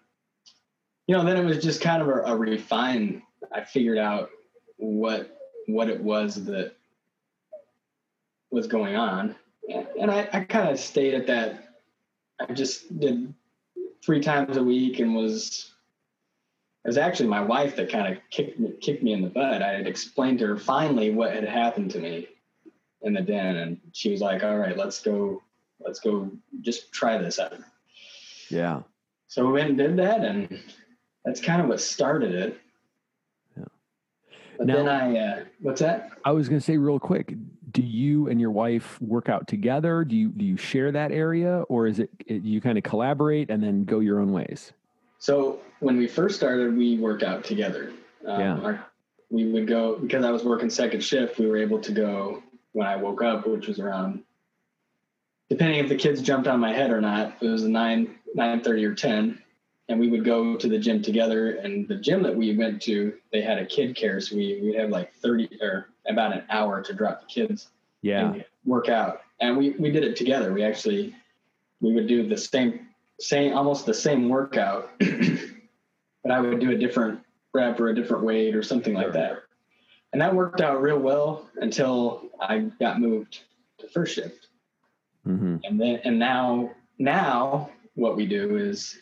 [1.06, 3.22] you know, then it was just kind of a, a refine.
[3.54, 4.30] I figured out
[4.76, 6.74] what what it was that
[8.50, 9.34] was going on,
[9.98, 11.76] and, I, I kind of stayed at that.
[12.40, 13.32] I just did
[14.04, 15.72] three times a week and was
[16.84, 19.62] it was actually my wife that kind of kicked me, kicked me in the butt.
[19.62, 22.28] I had explained to her finally what had happened to me
[23.02, 25.42] in the den, and she was like, "All right, let's go,
[25.80, 27.54] let's go, just try this out."
[28.50, 28.82] Yeah.
[29.28, 30.60] So we went and did that, and
[31.24, 32.60] that's kind of what started it.
[34.58, 36.10] But Now- then I, uh, what's that?
[36.24, 37.34] I was going to say real quick,
[37.72, 40.04] do you and your wife work out together?
[40.04, 43.50] Do you do you share that area or is it, it you kind of collaborate
[43.50, 44.72] and then go your own ways?
[45.18, 47.90] So when we first started, we worked out together.
[48.26, 48.58] Um, Yeah.
[48.60, 48.86] our-
[49.30, 51.38] we would go because I was working second shift.
[51.40, 54.22] We were able to go when I woke up, which was around,
[55.48, 57.34] depending if the kids jumped on my head or not.
[57.40, 59.40] It was a nine nine thirty or ten,
[59.88, 61.56] and we would go to the gym together.
[61.56, 64.76] And the gym that we went to, they had a kid care, so we we'd
[64.76, 67.68] have like thirty or about an hour to drop the kids
[68.02, 68.32] Yeah.
[68.32, 69.22] and work out.
[69.40, 70.52] And we, we did it together.
[70.52, 71.14] We actually
[71.80, 72.88] we would do the same
[73.20, 77.20] same almost the same workout, but I would do a different
[77.52, 79.42] rep or a different weight or something like that.
[80.12, 83.40] And that worked out real well until I got moved
[83.78, 84.48] to first shift.
[85.24, 89.00] hmm And then and now now what we do is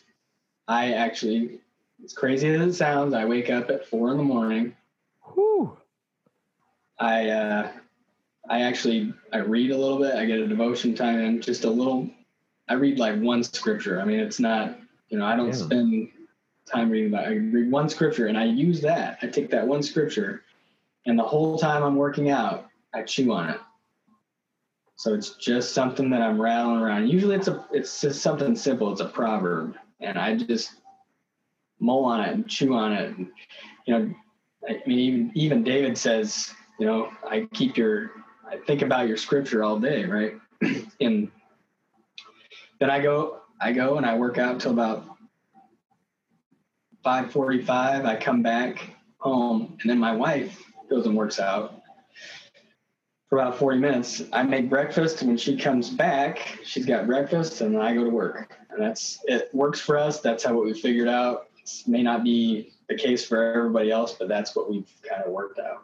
[0.67, 1.59] I actually
[2.03, 4.75] as crazy as it sounds, I wake up at four in the morning
[5.33, 5.77] Whew.
[6.99, 7.71] I uh,
[8.49, 10.15] I actually I read a little bit.
[10.15, 12.09] I get a devotion time in just a little.
[12.69, 13.99] I read like one scripture.
[14.01, 15.53] I mean, it's not you know I don't Yeah.
[15.53, 16.09] spend
[16.65, 17.11] time reading.
[17.11, 19.19] But I read one scripture and I use that.
[19.21, 20.43] I take that one scripture,
[21.05, 23.59] and the whole time I'm working out, I chew on it.
[24.95, 27.07] So it's just something that I'm rattling around.
[27.09, 28.91] Usually it's a it's just something simple.
[28.91, 30.71] It's a proverb, and I just
[31.79, 33.17] mull on it and chew on it.
[33.17, 33.31] And,
[33.85, 34.13] you know,
[34.67, 38.11] I mean, even even David says, you know, I keep your,
[38.49, 40.33] I think about your scripture all day, right?
[41.01, 41.31] and
[42.79, 45.05] then I go, I go and I work out till about
[47.03, 48.05] five forty-five.
[48.05, 51.81] I come back home, and then my wife goes and works out
[53.29, 54.23] for about forty minutes.
[54.31, 58.05] I make breakfast, and when she comes back, she's got breakfast, and then I go
[58.05, 58.57] to work.
[58.73, 59.49] And that's it.
[59.53, 60.19] Works for us.
[60.19, 61.49] That's how what we figured out.
[61.57, 65.31] It may not be the case for everybody else, but that's what we've kind of
[65.31, 65.83] worked out.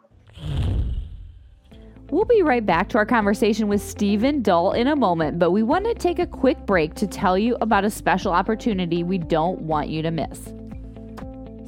[2.10, 5.62] We'll be right back to our conversation with Stephen Dull in a moment, but we
[5.62, 9.60] want to take a quick break to tell you about a special opportunity we don't
[9.60, 10.52] want you to miss.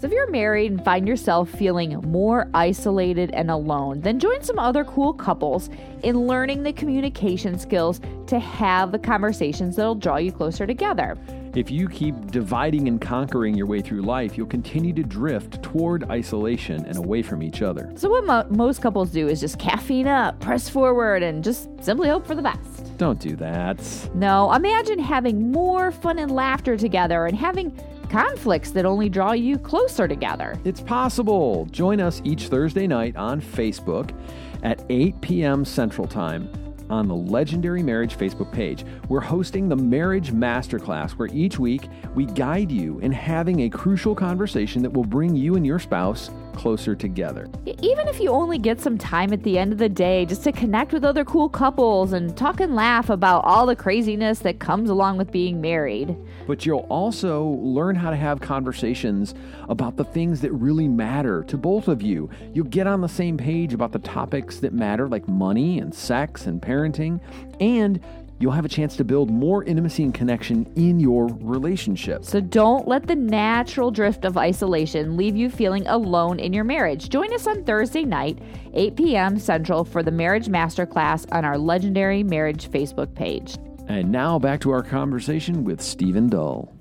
[0.02, 4.58] So, if you're married and find yourself feeling more isolated and alone, then join some
[4.58, 5.70] other cool couples
[6.02, 11.16] in learning the communication skills to have the conversations that'll draw you closer together.
[11.54, 16.10] If you keep dividing and conquering your way through life, you'll continue to drift toward
[16.10, 17.92] isolation and away from each other.
[17.94, 22.08] So, what mo- most couples do is just caffeine up, press forward, and just simply
[22.08, 22.98] hope for the best.
[22.98, 23.78] Don't do that.
[24.16, 27.70] No, imagine having more fun and laughter together and having
[28.12, 30.54] conflicts that only draw you closer together.
[30.64, 31.66] It's possible.
[31.70, 34.14] Join us each Thursday night on Facebook
[34.62, 35.64] at 8 p.m.
[35.64, 36.50] Central Time
[36.90, 38.84] on the Legendary Marriage Facebook page.
[39.08, 44.14] We're hosting the Marriage Masterclass, where each week we guide you in having a crucial
[44.14, 47.48] conversation that will bring you and your spouse closer together.
[47.82, 50.52] Even if you only get some time at the end of the day just to
[50.52, 54.90] connect with other cool couples and talk and laugh about all the craziness that comes
[54.90, 56.16] along with being married.
[56.46, 59.34] But you'll also learn how to have conversations
[59.68, 62.30] about the things that really matter to both of you.
[62.52, 66.46] You'll get on the same page about the topics that matter, like money and sex
[66.46, 67.20] and parenting,
[67.60, 68.00] and
[68.42, 72.24] you'll have a chance to build more intimacy and connection in your relationship.
[72.24, 77.08] So don't let the natural drift of isolation leave you feeling alone in your marriage.
[77.08, 78.40] Join us on Thursday night,
[78.74, 79.38] 8 p.m.
[79.38, 83.56] Central, for the Marriage Masterclass on our Legendary Marriage Facebook page.
[83.86, 86.74] And now back to our conversation with Stephen Dull.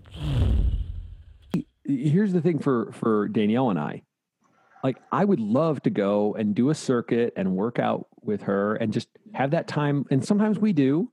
[1.85, 4.01] Here's the thing for for Danielle and I.
[4.83, 8.75] Like I would love to go and do a circuit and work out with her
[8.75, 11.11] and just have that time and sometimes we do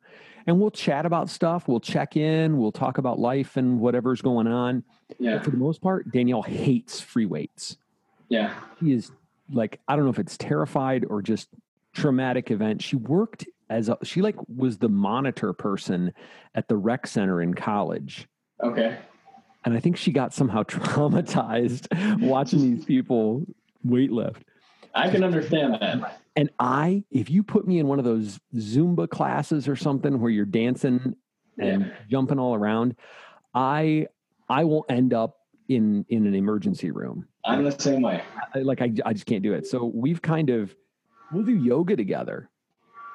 [0.48, 4.46] and we'll chat about stuff, we'll check in, we'll talk about life and whatever's going
[4.46, 4.82] on.
[5.18, 5.34] Yeah.
[5.34, 7.76] But for the most part, Danielle hates free weights.
[8.30, 8.54] Yeah.
[8.80, 9.12] He is
[9.52, 11.48] like I don't know if it's terrified or just
[11.92, 12.80] traumatic event.
[12.80, 16.14] She worked as a she like was the monitor person
[16.54, 18.26] at the rec center in college.
[18.62, 18.96] Okay.
[19.66, 21.88] And I think she got somehow traumatized
[22.26, 23.44] watching these people
[23.86, 24.40] weightlift.
[24.94, 26.22] I can understand that.
[26.38, 30.30] And I, if you put me in one of those Zumba classes or something where
[30.30, 31.16] you're dancing
[31.58, 31.92] and Yeah.
[32.08, 32.94] jumping all around,
[33.54, 34.06] I
[34.48, 37.26] I will end up in in an emergency room.
[37.44, 38.22] I'm the same way.
[38.54, 39.66] I, like I, I just can't do it.
[39.66, 40.76] So we've kind of
[41.32, 42.48] we'll do yoga together.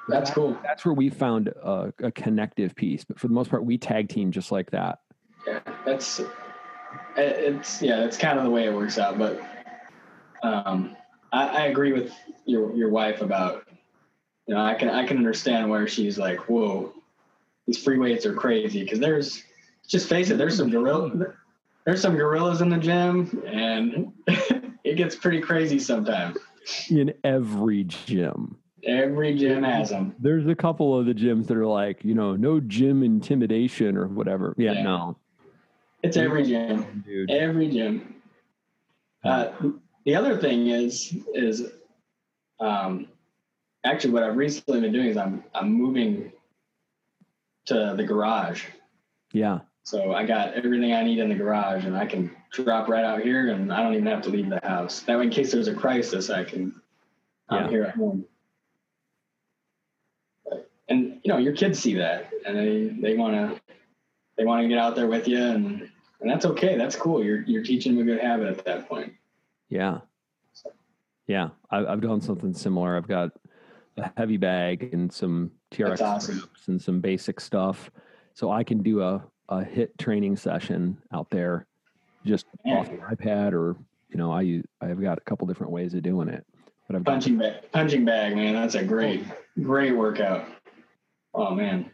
[0.06, 0.54] That's cool.
[0.62, 3.04] That's where we found a, a connective piece.
[3.04, 4.98] But for the most part, we tag team just like that.
[5.46, 5.60] Yeah.
[5.86, 6.20] That's
[7.16, 9.18] it's yeah, it's kind of the way it works out.
[9.18, 9.40] But
[10.42, 10.94] um
[11.32, 12.12] I, I agree with
[12.44, 13.64] your your wife about
[14.46, 16.92] you know, I can I can understand where she's like, whoa,
[17.66, 19.42] these free weights are crazy because there's
[19.88, 21.34] just face it, there's some gorilla
[21.84, 24.12] there's some gorillas in the gym and
[24.84, 26.38] it gets pretty crazy sometimes.
[26.90, 30.14] In every gym, Every gym has them.
[30.18, 34.06] there's a couple of the gyms that are like, you know, no gym intimidation or
[34.08, 34.54] whatever.
[34.58, 34.82] Yeah, Yeah.
[34.82, 35.16] no,
[36.02, 37.02] It's every gym.
[37.06, 37.30] dude.
[37.30, 38.14] Every gym.
[39.22, 39.52] Uh,
[40.04, 41.70] the other thing is is
[42.60, 43.08] um,
[43.84, 46.32] actually what I've recently been doing is I'm I'm moving
[47.66, 48.64] to the garage.
[49.32, 53.04] Yeah, So I got everything I need in the garage, and I can drop right
[53.04, 55.00] out here, and I don't even have to leave the house.
[55.00, 56.80] That way, in case there's a crisis, I can.
[57.48, 57.70] I'm Yeah.
[57.70, 58.24] here at home.
[60.88, 63.60] And you know, your kids see that, and they they want to
[64.36, 65.88] they want to get out there with you, and
[66.20, 66.76] and that's okay.
[66.76, 67.24] That's cool.
[67.24, 69.14] You're you're teaching them a good habit at that point.
[69.70, 70.00] yeah,
[71.26, 71.48] yeah.
[71.70, 72.96] I, I've done something similar.
[72.96, 73.30] I've got
[73.96, 76.38] a heavy bag and some TRX awesome.
[76.38, 77.90] grips and some basic stuff,
[78.34, 81.66] so I can do a a HIIT training session out there,
[82.24, 82.78] just Yeah.
[82.78, 83.76] off the iPad or
[84.08, 86.44] you know, I I've got a couple different ways of doing it.
[86.86, 88.54] But I've Punching bag, punching bag, man.
[88.54, 89.24] That's a great
[89.60, 90.46] great workout.
[91.34, 91.90] Oh man.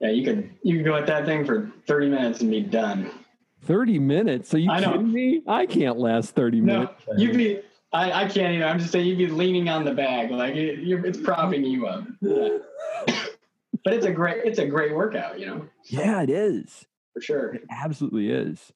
[0.00, 3.10] Yeah, you could you could go at that thing for 30 minutes and be done.
[3.62, 4.54] 30 minutes.
[4.54, 4.92] Are you I know.
[4.92, 5.42] kidding me?
[5.46, 7.02] I can't last 30 No, minutes.
[7.18, 7.60] you'd be.
[7.92, 8.66] I, I can't even.
[8.66, 11.86] I'm just saying you'd be leaning on the bag, like it, you're, it's propping you
[11.86, 12.04] up.
[12.20, 12.58] Yeah.
[13.84, 14.44] but it's a great.
[14.44, 16.86] It's a great workout, you know, Yeah, it is.
[17.12, 17.54] for sure.
[17.54, 18.72] It absolutely is.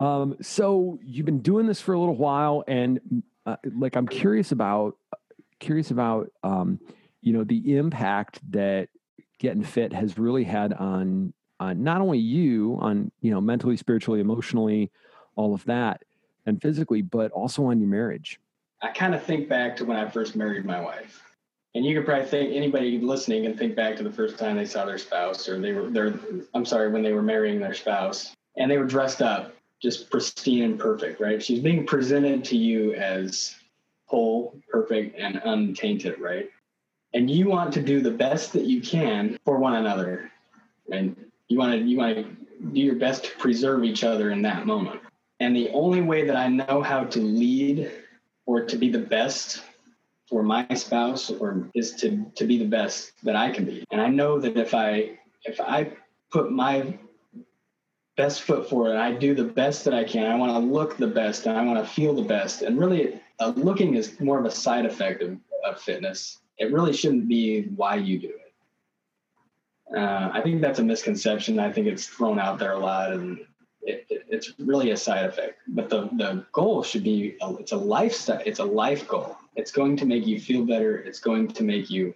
[0.00, 4.52] Um, so you've been doing this for a little while, and uh, like I'm curious
[4.52, 4.96] about
[5.60, 6.78] curious about um,
[7.22, 8.88] you know the impact that
[9.40, 14.20] getting fit has really had on on not only you on you know mentally, spiritually,
[14.20, 14.92] emotionally,
[15.36, 16.02] all of that,
[16.48, 18.40] and physically, but also on your marriage.
[18.82, 21.22] I kind of think back to when I first married my wife,
[21.74, 24.64] and you could probably think anybody listening can think back to the first time they
[24.64, 26.18] saw their spouse, or they were their.
[26.54, 30.62] I'm sorry, when they were marrying their spouse, and they were dressed up, just pristine
[30.62, 31.42] and perfect, right?
[31.42, 33.56] She's being presented to you as
[34.06, 36.48] whole, perfect, and untainted, right?
[37.14, 40.30] And you want to do the best that you can for one another,
[40.92, 41.16] and
[41.48, 42.22] you want to you want to
[42.72, 45.00] do your best to preserve each other in that moment.
[45.40, 47.90] And the only way that I know how to lead
[48.46, 49.62] or to be the best
[50.28, 53.84] for my spouse or is to to be the best that I can be.
[53.90, 55.92] And I know that if I if I
[56.30, 56.98] put my
[58.16, 61.06] best foot forward I do the best that I can, I want to look the
[61.06, 62.62] best and I want to feel the best.
[62.62, 66.38] And really, uh, looking is more of a side effect of, of fitness.
[66.58, 69.96] It really shouldn't be why you do it.
[69.96, 71.58] Uh, I think that's a misconception.
[71.58, 73.38] I think it's thrown out there a lot, and
[73.82, 75.60] it, it, it's really a side effect.
[75.68, 78.42] But the the goal should be a, it's a lifestyle.
[78.44, 79.36] It's a life goal.
[79.56, 80.96] It's going to make you feel better.
[80.98, 82.14] It's going to make you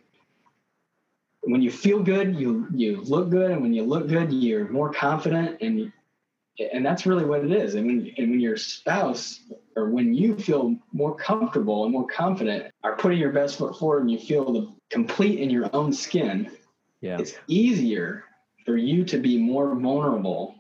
[1.43, 4.93] when you feel good, you you look good, and when you look good, you're more
[4.93, 5.93] confident, and
[6.73, 7.75] and that's really what it is.
[7.75, 9.41] And when and when your spouse
[9.77, 14.03] or when you feel more comfortable and more confident, are putting your best foot forward
[14.03, 16.51] and you feel the complete in your own skin,
[17.01, 17.19] Yeah.
[17.19, 18.25] it's easier
[18.67, 20.55] for you to be more vulnerable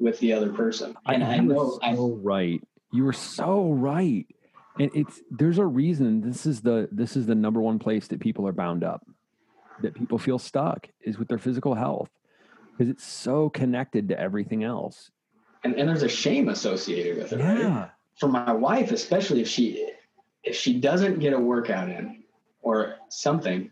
[0.00, 0.96] with the other person.
[1.06, 2.60] And I, were know I, so right.
[2.92, 4.26] You were so right.
[4.78, 8.18] And it's there's a reason this is the this is the number one place that
[8.18, 9.06] people are bound up.
[9.82, 12.10] That people feel stuck is with their physical health
[12.72, 15.10] because it's so connected to everything else.
[15.64, 17.40] and, and there's a shame associated with it.
[17.40, 17.90] Right?
[18.18, 19.90] For my wife, especially if she
[20.42, 22.22] if she doesn't get a workout in
[22.62, 23.70] or something,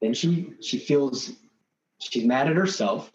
[0.00, 1.32] then she she feels
[1.98, 3.10] she's mad at herself.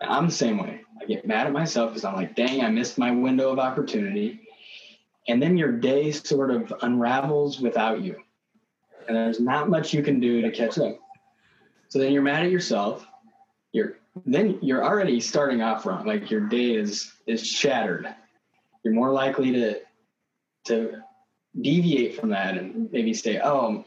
[0.00, 0.80] I'm the same way.
[1.00, 4.40] I get mad at myself because I'm like, dang, I missed my window of opportunity.
[5.28, 8.16] And then your day sort of unravels without you.
[9.06, 10.98] And there's not much you can do to catch up.
[11.88, 13.06] So then you're mad at yourself.
[13.72, 16.06] You're then you're already starting off wrong.
[16.06, 18.14] Like your day is is shattered.
[18.82, 19.80] You're more likely to
[20.66, 21.02] to
[21.60, 23.84] deviate from that and maybe say, "Oh,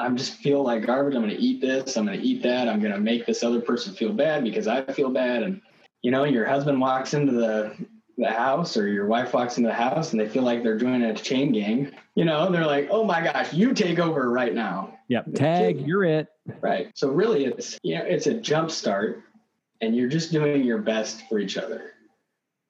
[0.00, 1.14] I'm just feel like garbage.
[1.14, 1.96] I'm going to eat this.
[1.96, 2.68] I'm going to eat that.
[2.68, 5.60] I'm going to make this other person feel bad because I feel bad." And
[6.02, 7.76] you know, your husband walks into the
[8.16, 11.04] the house or your wife walks into the house and they feel like they're joining
[11.04, 11.92] a chain gang.
[12.14, 15.34] You know, they're like, "Oh my gosh, you take over right now." Yep.
[15.34, 16.28] Tag, you're it.
[16.60, 16.90] Right.
[16.94, 19.22] So really it's you know, it's a jump start
[19.80, 21.92] and you're just doing your best for each other.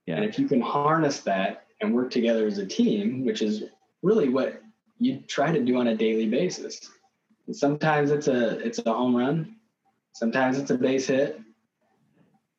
[0.06, 0.16] Yeah.
[0.16, 3.64] And if you can harness that and work together as a team, which is
[4.02, 4.62] really what
[4.98, 6.90] you try to do on a daily basis.
[7.50, 9.56] And sometimes it's a it's a home run,
[10.12, 11.40] sometimes it's a base hit,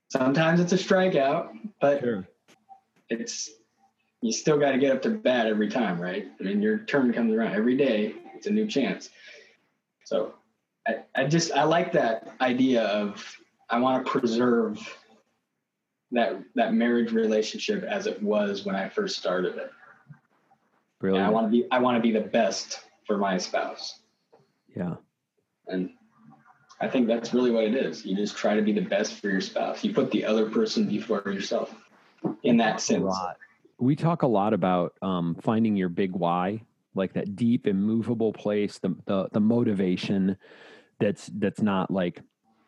[0.10, 2.28] sometimes it's a strikeout, but Sure.
[3.10, 3.52] it's
[4.20, 6.28] you still got to get up to bat every time, right?
[6.38, 8.16] I mean, your turn comes around every day.
[8.36, 9.10] It's a new chance.
[10.04, 10.34] So
[10.86, 13.26] I, I just I like that idea of
[13.70, 14.78] I want to preserve
[16.12, 19.72] that that marriage relationship as it was when I first started it.
[21.16, 24.01] And I want to be I want to be the best for my spouse.
[24.76, 24.96] Yeah.
[25.68, 25.92] And
[26.80, 28.06] I think that's really what it is.
[28.06, 29.84] You just try to be the best for your spouse.
[29.84, 31.74] You put the other person before yourself
[32.44, 33.04] in that a sense.
[33.04, 33.38] lot.
[33.78, 36.62] We talk a lot about um, finding your big why,
[36.96, 40.38] like that deep, immovable place, the, the the motivation
[41.00, 42.22] that's that's not like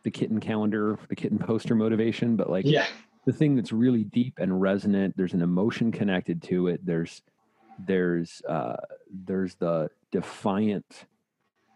[0.04, 2.88] the kitten calendar, the kitten poster motivation, but like Yeah.
[3.26, 5.16] the thing that's really deep and resonant.
[5.16, 6.86] There's an emotion connected to it.
[6.86, 7.22] There's
[7.80, 8.78] there's uh,
[9.12, 11.06] there's the defiant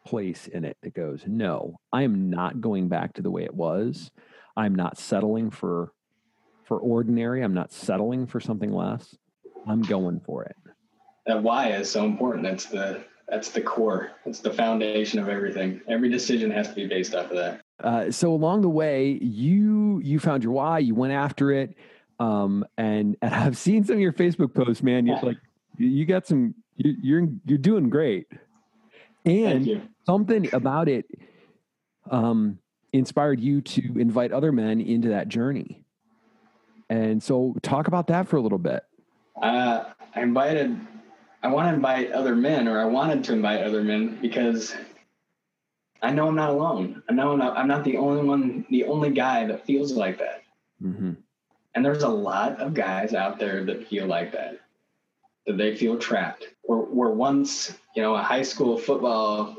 [0.08, 3.54] place in it that goes, no, I am not going back to the way it
[3.54, 4.10] was.
[4.56, 5.92] I'm not settling for
[6.64, 7.44] for ordinary.
[7.44, 9.16] I'm not settling for something less.
[9.68, 10.56] I'm going for it.
[11.26, 12.44] that why is so important.
[12.44, 14.12] That's the that's the core.
[14.26, 15.82] It's the foundation of everything.
[15.90, 17.62] Every decision has to be based off of that.
[17.84, 20.80] Uh, so along the way, you you found your why.
[20.80, 21.76] You went after it,
[22.20, 25.06] um, and and I've seen some of your Facebook posts, man.
[25.06, 25.26] You're Yeah.
[25.26, 25.38] like,
[25.78, 26.56] you, got some.
[26.78, 28.28] You, you're you're doing great,
[29.28, 31.06] and something about it
[32.10, 32.60] um,
[32.94, 35.84] inspired you to invite other men into that journey.
[36.90, 38.84] And so, talk about that for a little bit.
[39.42, 39.84] Uh,
[40.16, 40.80] I invited.
[41.44, 44.74] I want to invite other men, or I wanted to invite other men because
[46.02, 47.04] I know I'm not alone.
[47.10, 50.20] I know I'm not, I'm not the only one, the only guy that feels like
[50.20, 50.44] that.
[50.82, 51.14] Mm-hmm.
[51.76, 54.60] And there's a lot of guys out there that feel like that,
[55.46, 56.46] that they feel trapped.
[56.64, 59.56] Or were once, you know, a high school football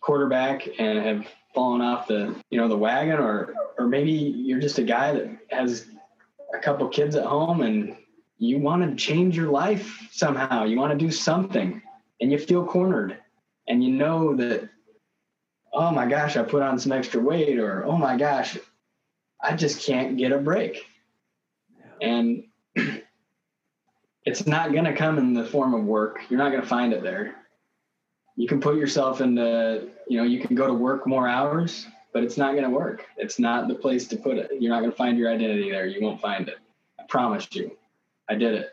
[0.00, 4.78] quarterback and have fallen off the, you know, the wagon, or or maybe you're just
[4.78, 5.86] a guy that has
[6.54, 7.96] a couple kids at home and
[8.38, 10.62] you want to change your life somehow.
[10.62, 11.82] You want to do something,
[12.20, 13.18] and you feel cornered,
[13.66, 14.68] and you know that,
[15.72, 18.58] oh my gosh, I put on some extra weight, or oh my gosh,
[19.42, 20.86] I just can't get a break.
[22.00, 22.44] And
[24.24, 26.20] it's not going to come in the form of work.
[26.28, 27.34] You're not going to find it there
[28.40, 32.24] you can put yourself into you know you can go to work more hours but
[32.24, 33.06] it's not going to work.
[33.16, 34.50] It's not the place to put it.
[34.58, 35.86] You're not going to find your identity there.
[35.86, 36.58] You won't find it.
[36.98, 37.76] I promise you.
[38.28, 38.70] I did it.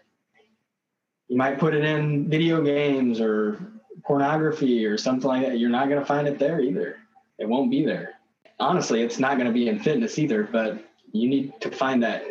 [1.27, 3.59] You might put it in video games or
[4.03, 5.59] pornography or something like that.
[5.59, 6.97] You're not going to find it there either.
[7.37, 8.15] It won't be there.
[8.59, 12.23] Honestly it's not going to be in fitness either but you need to find that.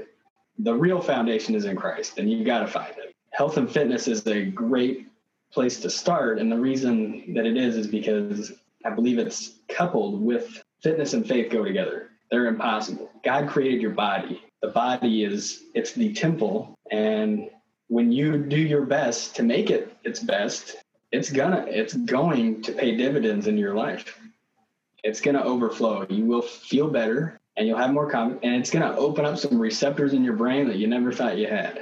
[0.59, 3.15] The real foundation is in Christ, and you got to find it.
[3.31, 5.07] Health and fitness is a great
[5.57, 8.53] place to start, and the reason that it is is because
[8.85, 12.11] I believe it's coupled with fitness and faith go together.
[12.31, 13.11] They're impossible.
[13.25, 14.43] God created your body.
[14.61, 17.49] The body is it's the temple, and
[17.89, 20.77] when you do your best to make it its best,
[21.11, 24.21] it's gonna it's going to pay dividends in your life.
[25.05, 26.05] It's gonna overflow.
[26.11, 29.59] You will feel better and you'll have more confidence and it's to open up some
[29.59, 31.81] receptors in your brain that you never thought you had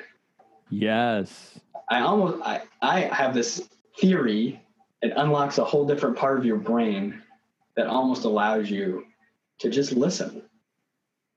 [0.71, 1.59] Yes.
[1.89, 3.69] I almost I, I have this
[3.99, 4.61] theory.
[5.03, 7.23] It unlocks a whole different part of your brain
[7.77, 9.05] that almost allows you
[9.59, 10.43] to just listen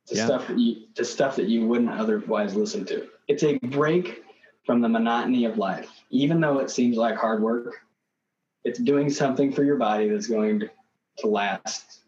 [0.07, 0.25] to Yeah.
[0.25, 3.07] stuff that you to stuff that you wouldn't otherwise listen to.
[3.27, 4.23] It's a break
[4.65, 5.89] from the monotony of life.
[6.09, 7.73] Even though it seems like hard work,
[8.63, 10.69] it's doing something for your body that's going to,
[11.19, 12.01] to last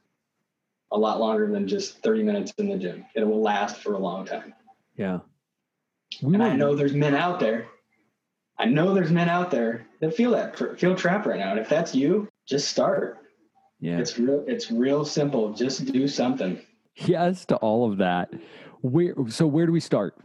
[0.92, 3.06] a lot longer than just 30 minutes in the gym.
[3.16, 4.54] It will last for a long time.
[4.96, 5.20] Yeah.
[6.22, 7.68] We And I know there's men out there.
[8.60, 11.52] I know there's men out there that feel that feel trapped right now.
[11.52, 13.20] And if that's you, just start.
[13.80, 14.00] Yeah.
[14.00, 14.44] It's real.
[14.48, 15.54] It's real simple.
[15.54, 16.60] Just do something.
[16.96, 18.34] Yes to all of that.
[18.82, 20.18] Where so where do we start?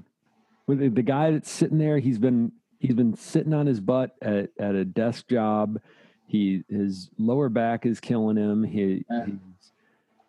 [0.66, 4.50] With the, guy that's sitting there, he's been he's been sitting on his butt at,
[4.58, 5.78] at a desk job.
[6.26, 8.64] He his lower back is killing him.
[8.64, 9.26] He, Yeah.
[9.26, 9.72] he's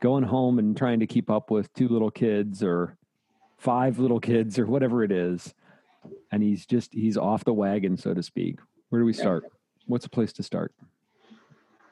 [0.01, 2.97] going home and trying to keep up with two little kids or
[3.57, 5.55] five little kids or whatever it is.
[6.31, 8.59] And he's just he's off the wagon, so to speak.
[8.89, 9.21] Where do we Yeah.
[9.21, 9.45] start?
[9.85, 10.73] What's a place to start?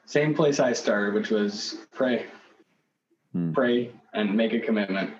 [0.06, 2.26] Same place I started, which was pray.
[3.32, 3.52] Hmm.
[3.52, 5.14] Pray and make a commitment.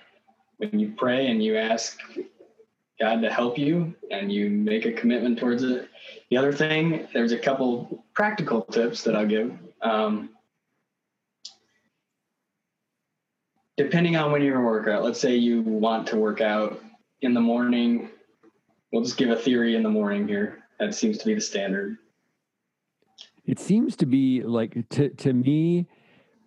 [0.59, 2.01] When you pray and you ask
[3.01, 5.89] God to help you and you make a commitment towards it.
[6.31, 9.53] The other thing, there's a couple practical tips that I'll give.
[9.83, 10.31] Um,
[13.77, 16.81] depending on when you're going to work out, let's say you want to work out
[17.23, 18.11] in the morning.
[18.95, 20.63] We'll just give a theory in the morning here.
[20.79, 21.97] That seems to be the standard.
[23.45, 25.89] It seems to be like to to me,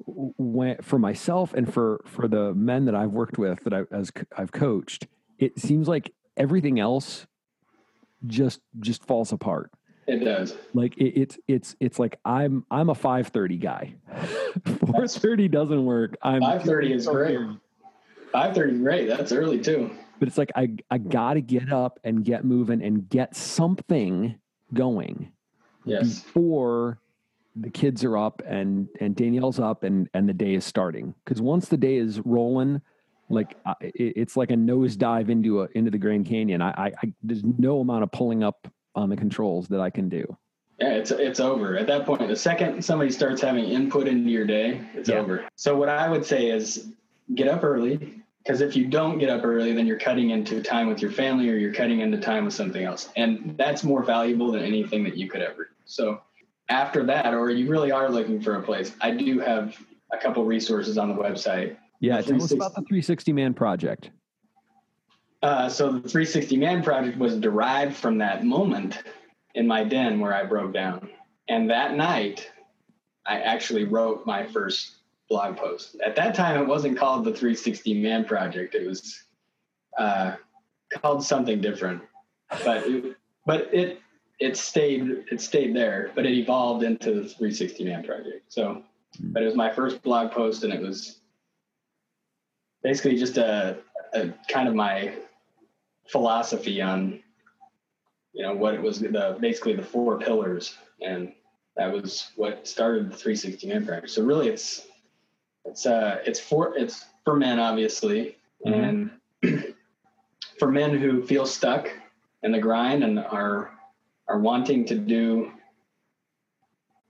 [0.05, 4.13] when for myself and for for the men that I've worked with that I as
[4.37, 7.27] I've coached, it seems like everything else
[8.25, 9.69] just just falls apart.
[10.07, 10.55] It does.
[10.73, 13.95] Like it, it's it's it's like I'm I'm a five thirty guy.
[14.85, 16.15] Four thirty doesn't work.
[16.21, 17.39] I'm 5:30 is great.
[18.33, 19.07] 5:30 is great.
[19.09, 19.91] That's early too.
[20.19, 21.09] But it's like I I hmm.
[21.09, 24.35] got to get up and get moving and get something
[24.73, 25.31] going
[25.85, 26.19] Yes.
[26.19, 26.99] before
[27.55, 31.13] the kids are up and and Danielle's up and and the day is starting.
[31.23, 32.81] Because once the day is rolling,
[33.29, 36.61] like I, it, it's like a nosedive into a into the Grand Canyon.
[36.61, 40.09] I, I, I there's no amount of pulling up on the controls that I can
[40.09, 40.37] do.
[40.79, 42.27] Yeah, it's it's over at that point.
[42.27, 45.15] The second somebody starts having input into your day, it's Yeah.
[45.15, 45.47] over.
[45.55, 46.91] So what I would say is
[47.33, 50.87] get up early because if you don't get up early, then you're cutting into time
[50.87, 54.53] with your family or you're cutting into time with something else, and that's more valuable
[54.53, 55.65] than anything that you could ever.
[55.65, 55.69] do.
[55.83, 56.21] So
[56.69, 59.77] after that, or you really are looking for a place, I do have
[60.13, 61.75] a couple resources on the website.
[61.99, 64.11] Yeah, tell us about the 360 man project.
[65.43, 69.03] Uh, so the 360 Man Project was derived from that moment
[69.53, 71.09] in my den where I broke down.
[71.47, 72.49] And that night,
[73.23, 74.96] I actually wrote my first
[75.29, 75.97] blog post.
[76.05, 78.75] At that time, it wasn't called the 360 Man Project.
[78.75, 79.23] It was
[79.97, 80.35] uh,
[81.01, 82.01] called something different.
[82.63, 83.99] But it, but it
[84.39, 86.11] it stayed it stayed there.
[86.15, 88.51] But it evolved into the 360 Man Project.
[88.51, 88.83] So,
[89.19, 91.19] but it was my first blog post, and it was
[92.83, 93.77] basically just a,
[94.13, 95.13] a kind of my
[96.07, 97.21] philosophy on
[98.33, 101.33] you know what it was the basically the four pillars and
[101.75, 104.86] that was what started the 360 man project so really it's
[105.67, 108.37] it's uh it's for it's for men obviously.
[108.65, 109.11] And
[110.59, 111.89] for men who feel stuck
[112.43, 113.71] in the grind and are
[114.27, 115.51] are wanting to do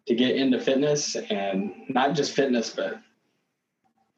[0.08, 3.00] to get into fitness and not just fitness but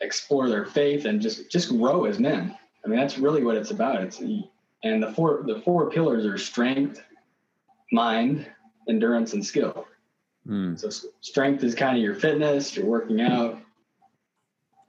[0.02, 2.58] explore their faith and just just grow as men.
[2.84, 4.02] I mean that's really what it's about.
[4.02, 7.04] It's and the four the four pillars are strength
[7.92, 8.48] mind
[8.88, 9.86] endurance and skill.
[10.48, 10.80] Mm.
[10.80, 13.60] so strength is kind of your fitness you're working out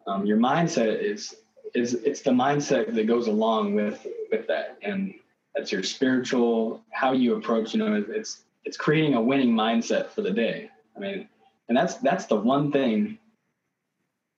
[0.06, 1.34] um, your mindset is
[1.74, 4.78] is it's the mindset that goes along with with that.
[4.82, 5.14] And
[5.54, 10.22] that's your spiritual how you approach you know it's it's creating a winning mindset for
[10.22, 10.70] the day.
[10.96, 11.28] I mean
[11.68, 13.18] and that's that's the one thing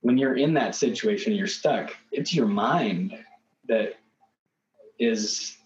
[0.01, 3.17] when you're in that situation you're stuck it's your mind
[3.69, 3.95] that
[4.99, 5.57] is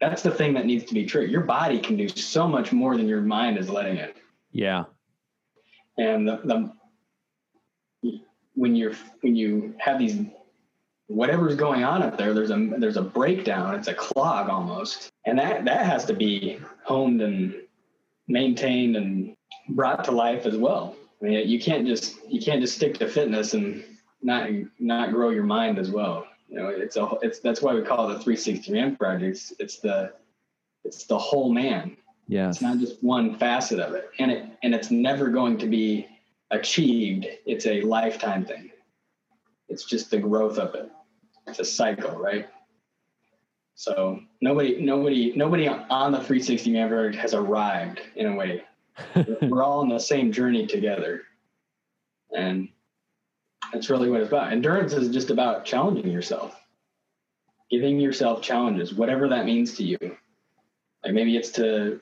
[0.00, 1.24] that's the thing that needs to be true.
[1.24, 4.16] Your body can do so much more than your mind is letting it.
[4.52, 4.84] Yeah.
[5.98, 6.72] and the, the
[8.58, 10.20] when you're when you have these
[11.06, 13.74] whatever's going on up there there's a there's a breakdown.
[13.74, 15.10] It's a clog almost.
[15.24, 17.54] And that that has to be honed and
[18.26, 19.34] maintained and
[19.70, 20.96] brought to life as well.
[21.22, 23.84] I mean you can't just you can't just stick to fitness and
[24.22, 26.26] not not grow your mind as well.
[26.48, 29.78] You know it's a it's that's why we call it the 360 man project it's,
[29.78, 30.12] the
[30.84, 31.96] it's the whole man.
[32.26, 32.56] Yes.
[32.56, 36.06] it's not just one facet of it, and it and it's never going to be
[36.50, 37.26] achieved.
[37.46, 38.70] It's a lifetime thing.
[39.68, 40.90] It's just the growth of it.
[41.46, 42.48] It's a cycle, right?
[43.74, 48.64] So nobody, nobody, nobody on the 360 man has arrived in a way.
[49.42, 51.22] We're all on the same journey together,
[52.36, 52.68] and
[53.72, 54.52] that's really what it's about.
[54.52, 56.60] Endurance is just about challenging yourself,
[57.70, 59.98] giving yourself challenges, whatever that means to you.
[61.04, 62.00] Like maybe it's to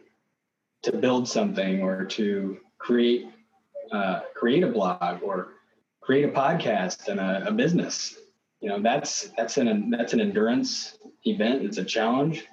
[0.84, 3.26] to build something or to create
[3.92, 5.48] uh, create a blog or
[6.00, 8.16] create a podcast and a, a business.
[8.60, 11.64] You know, that's that's an that's an endurance event.
[11.64, 12.46] It's a challenge,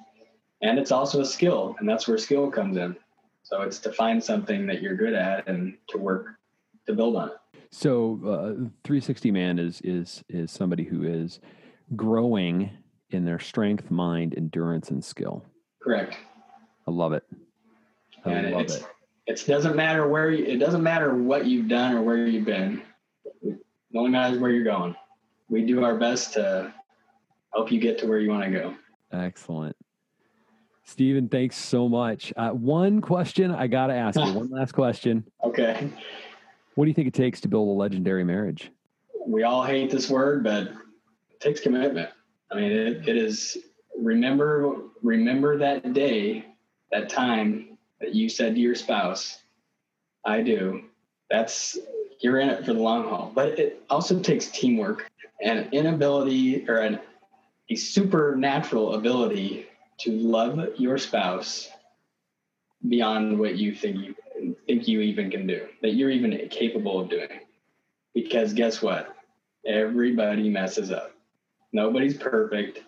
[0.62, 2.96] and it's also a skill, and that's where skill comes in.
[3.44, 6.36] So it's to find something that you're good at and to work
[6.88, 7.36] to build on it.
[7.72, 11.40] So, uh, 360 man is is is somebody who is
[11.96, 12.70] growing
[13.10, 15.44] in their strength, mind, endurance, and skill.
[15.82, 16.18] Correct.
[16.88, 17.24] I love it.
[18.26, 18.86] I and love it.
[19.26, 22.82] It doesn't matter where you, it doesn't matter what you've done or where you've been.
[23.41, 23.57] It
[23.95, 24.95] only matters where you're going.
[25.49, 26.74] We do our best to
[27.53, 28.76] help you get to where you want to go.
[29.11, 29.76] Excellent.
[30.84, 32.34] Stephen, thanks so much.
[32.36, 34.34] Uh, one question I got to ask you.
[34.34, 35.24] One last question.
[35.43, 35.89] Okay.
[36.76, 38.71] What do you think it takes to build a legendary marriage?
[39.26, 40.67] We all hate this word, but
[41.32, 42.09] it takes commitment.
[42.51, 43.57] I mean, it, it is
[43.97, 46.45] remember remember that day,
[46.91, 47.72] that time
[48.04, 49.39] that you said to your spouse,
[50.26, 50.84] "I do."
[51.30, 51.80] That's
[52.24, 53.32] you're in it for the long haul.
[53.36, 56.99] But it also takes teamwork and inability or an,
[57.70, 59.68] a supernatural ability
[59.99, 61.70] to love your spouse
[62.88, 64.16] beyond what you think you
[64.68, 67.30] think you even can do, that you're even capable of doing.
[68.14, 69.16] Because guess what?
[69.66, 71.12] Everybody messes up.
[71.72, 72.82] Nobody's perfect.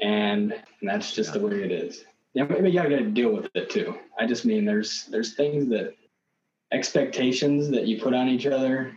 [0.00, 2.04] And, and that's just the way it is.
[2.34, 3.96] Yeah, maybe you gotta deal with it too.
[4.18, 5.94] I just mean there's there's things that
[6.72, 8.92] expectations that you put on each other,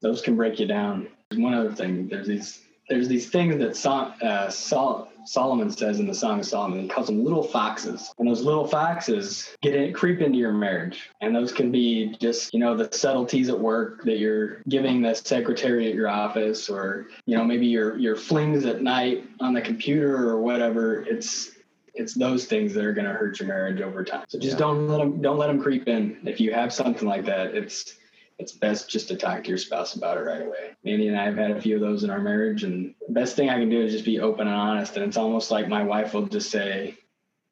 [0.00, 1.08] those can break you down.
[1.34, 6.06] One other thing, there's these there's these things that Sol, uh, Sol, Solomon says in
[6.06, 6.82] the Song of Solomon.
[6.82, 11.10] He calls them little foxes, and those little foxes get in, creep into your marriage,
[11.20, 15.14] and those can be just you know the subtleties at work that you're giving the
[15.14, 19.60] secretary at your office, or you know maybe your your flings at night on the
[19.60, 21.02] computer or whatever.
[21.02, 21.55] It's
[21.96, 24.24] it's those things that are going to hurt your marriage over time.
[24.28, 24.58] So just Yeah.
[24.58, 26.18] don't let them don't let them creep in.
[26.24, 27.96] If you have something like that, it's
[28.38, 30.76] it's best just to talk to your spouse about it right away.
[30.84, 33.34] Andy and I have had a few of those in our marriage, and the best
[33.34, 34.94] thing I can do is just be open and honest.
[34.96, 36.96] And it's almost like my wife will just say,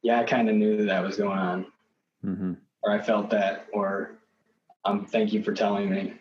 [0.03, 1.67] "Yeah, I kind of knew that, that was going on,
[2.25, 2.53] Mm-hmm.
[2.83, 4.19] or I felt that, or
[4.85, 6.15] um, thank you for telling me."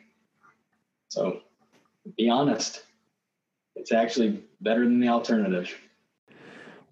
[1.09, 1.41] So
[2.17, 2.83] be honest.
[3.75, 5.75] It's actually better than the alternative.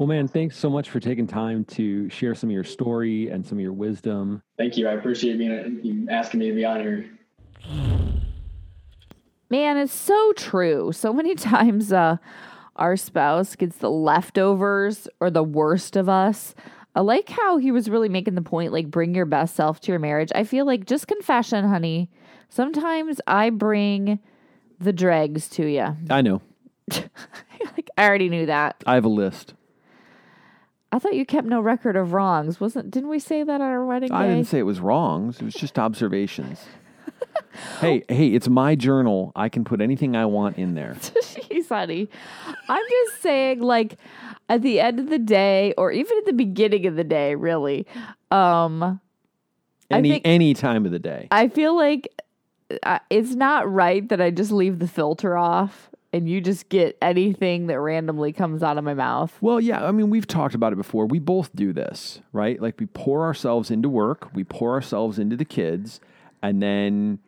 [0.02, 3.46] Well, man, thanks so much for taking time to share some of your story and
[3.46, 4.42] some of your wisdom.
[4.58, 4.88] Thank you.
[4.88, 7.08] I appreciate being you asking me to be on here.
[9.52, 10.92] Man, it's so true.
[10.92, 12.18] So many times uh
[12.78, 16.56] our spouse gets the leftovers or the worst of us.
[16.96, 19.92] I like how he was really making the point like bring your best self to
[19.92, 20.32] your marriage.
[20.34, 22.10] I feel like just confession, honey.
[22.50, 24.18] Sometimes I bring
[24.80, 25.96] the dregs to you.
[26.10, 26.42] I know.
[26.90, 28.84] like I already knew that.
[28.88, 29.54] I have a list.
[30.92, 32.60] I thought you kept no record of wrongs.
[32.60, 34.16] Wasn't didn't we say that on our wedding day?
[34.16, 35.40] I didn't say it was wrongs.
[35.40, 36.66] It was just observations.
[37.80, 39.32] hey, hey, it's my journal.
[39.36, 40.96] I can put anything I want in there.
[41.00, 42.10] Jeez, honey.
[42.68, 43.98] I'm just saying, like,
[44.50, 47.88] at the end of the day, or even at the beginning of the day, really,
[48.30, 49.00] um,
[49.90, 51.28] Any think- any time of the day.
[51.32, 52.10] I feel like
[52.84, 56.98] uh, it's not right that I just leave the filter off and you just get
[57.02, 59.36] anything that randomly comes out of my mouth.
[59.42, 61.06] Well, yeah, I mean, we've talked about it before.
[61.06, 62.62] We both do this, right?
[62.62, 66.00] Like we pour ourselves into work, we pour ourselves into the kids,
[66.42, 67.20] and then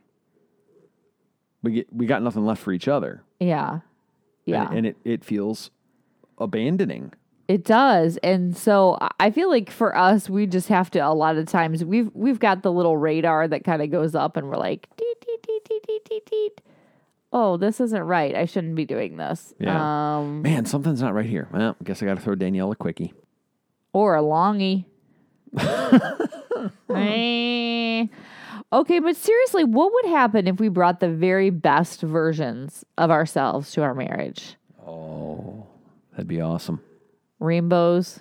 [1.62, 3.24] we get we got nothing left for each other.
[3.40, 3.80] Yeah.
[4.46, 4.68] Yeah.
[4.68, 5.72] And, and it, it feels
[6.38, 7.14] abandoning.
[7.48, 8.18] It does.
[8.24, 11.84] And so I- feel like for us we just have to a lot of times
[11.84, 16.62] we've we've got the little radar that kind of goes up and we're like teet.
[17.36, 18.36] Oh, this isn't right.
[18.36, 19.54] I shouldn't be doing this.
[19.60, 20.18] Yeah.
[20.18, 21.48] Um Man, something's not right here.
[21.52, 23.14] Well, I guess I got to throw Danielle a quickie.
[23.92, 24.86] or a longy.
[26.90, 28.06] Eh.
[28.72, 33.72] okay, but seriously, what would happen if we brought the very best versions of ourselves
[33.74, 34.56] to our marriage?
[34.88, 35.66] Oh,
[36.12, 36.82] that'd be awesome.
[37.40, 38.20] Rainbows.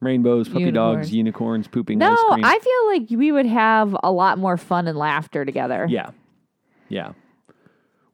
[0.00, 1.66] Rainbows, puppy dogs, Unicorns.
[1.66, 2.44] pooping No, ice cream.
[2.44, 5.86] I feel like we would have a lot more fun and laughter together.
[5.88, 6.10] Yeah.
[6.88, 7.12] Yeah.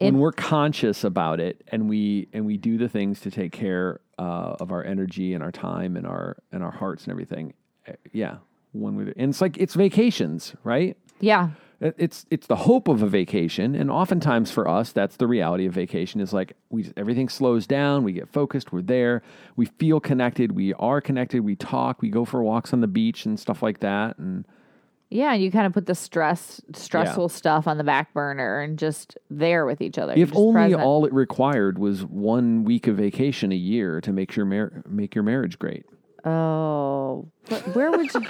[0.00, 4.00] When we're conscious about it and we and we do the things to take care
[4.18, 7.54] uh, of our energy and our time and our and our hearts and everything,
[7.86, 8.36] eh, yeah.
[8.72, 10.96] When we and it's like it's vacations, right?
[11.20, 11.50] Yeah.
[11.80, 15.72] It's it's the hope of a vacation, and oftentimes for us, that's the reality of
[15.72, 16.20] vacation.
[16.20, 19.22] Is like we everything slows down, we get focused, we're there,
[19.56, 23.24] we feel connected, we are connected, we talk, we go for walks on the beach
[23.24, 24.44] and stuff like that, and
[25.10, 28.78] Yeah, and you kind of put the stress, stressful stuff on the back burner and
[28.78, 30.14] just there with each other.
[30.16, 30.82] If only present.
[30.82, 35.16] all it required was one week of vacation a year to make your mar- make
[35.16, 35.84] your marriage great.
[36.24, 38.22] Oh, but where would you?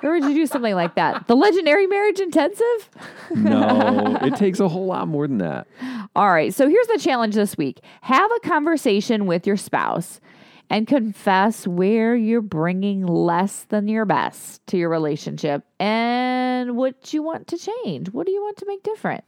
[0.00, 1.28] where would you do something like that?
[1.28, 2.90] The legendary marriage intensive.
[3.30, 5.68] No, it takes a whole lot more than that.
[6.16, 6.52] All right.
[6.52, 10.20] So here's the challenge this week: have a conversation with your spouse
[10.70, 17.22] and confess where you're bringing less than your best to your relationship and what you
[17.22, 18.08] want to change.
[18.10, 19.24] What do you want to make different?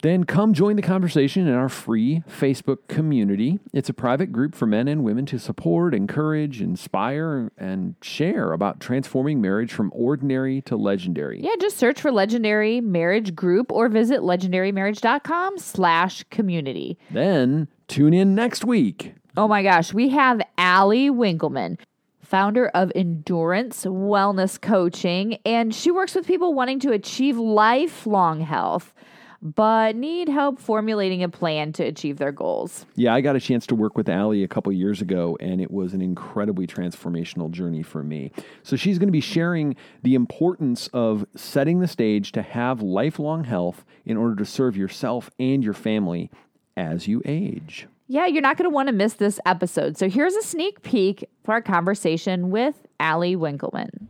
[0.00, 3.58] Then come join the conversation in our free Facebook community.
[3.72, 8.78] It's a private group for men and women to support, encourage, inspire, and share about
[8.78, 11.40] transforming marriage from ordinary to legendary.
[11.42, 16.96] Yeah, just search for Legendary Marriage Group or visit legendarymarriage.com slash community.
[17.10, 19.14] Then tune in next week.
[19.38, 21.78] Oh my gosh, we have Allie Winkleman,
[22.20, 28.92] founder of Endurance Wellness Coaching, and she works with people wanting to achieve lifelong health
[29.40, 32.84] but need help formulating a plan to achieve their goals.
[32.96, 35.70] Yeah, I got a chance to work with Allie a couple years ago, and it
[35.70, 38.32] was an incredibly transformational journey for me.
[38.64, 43.44] So, she's going to be sharing the importance of setting the stage to have lifelong
[43.44, 46.28] health in order to serve yourself and your family
[46.76, 47.86] as you age.
[48.08, 49.96] Yeah, you're not going to want to miss this episode.
[49.98, 54.08] So, here's a sneak peek for our conversation with Allie Winkleman.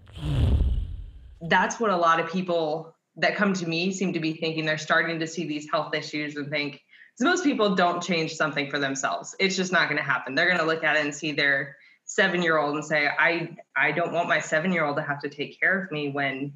[1.42, 4.78] That's what a lot of people that come to me seem to be thinking they're
[4.78, 8.78] starting to see these health issues and think because most people don't change something for
[8.78, 11.32] themselves it's just not going to happen they're going to look at it and see
[11.32, 15.02] their seven year old and say i i don't want my seven year old to
[15.02, 16.52] have to take care of me when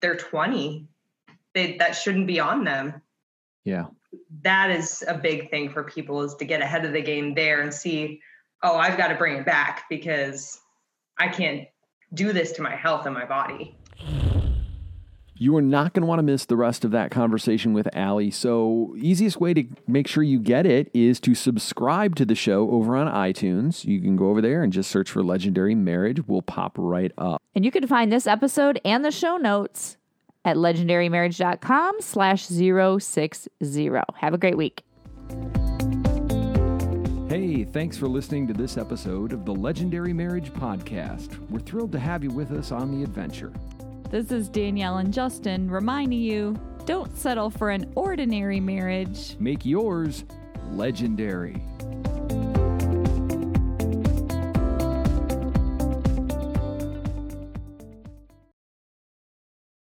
[0.00, 0.86] they're 20
[1.54, 3.00] they, that shouldn't be on them
[3.64, 3.86] Yeah.
[4.42, 7.60] That is a big thing for people is to get ahead of the game there
[7.60, 8.20] and see
[8.62, 10.60] oh i've got to bring it back because
[11.18, 11.66] i can't
[12.14, 13.76] do this to my health and my body
[15.34, 18.30] You are not going to want to miss the rest of that conversation with Allie.
[18.30, 22.70] So, easiest way to make sure you get it is to subscribe to the show
[22.70, 23.84] over on iTunes.
[23.84, 26.20] You can go over there and just search for Legendary Marriage.
[26.28, 27.42] We'll pop right up.
[27.56, 29.96] And you can find this episode and the show notes
[30.44, 33.90] at legendarymarriage.com slash 060.
[34.16, 34.82] Have a great week.
[37.28, 41.38] Hey, thanks for listening to this episode of the Legendary Marriage Podcast.
[41.48, 43.52] We're thrilled to have you with us on the adventure.
[44.10, 49.36] This is Danielle and Justin reminding you don't settle for an ordinary marriage.
[49.40, 50.24] Make yours
[50.72, 51.62] legendary.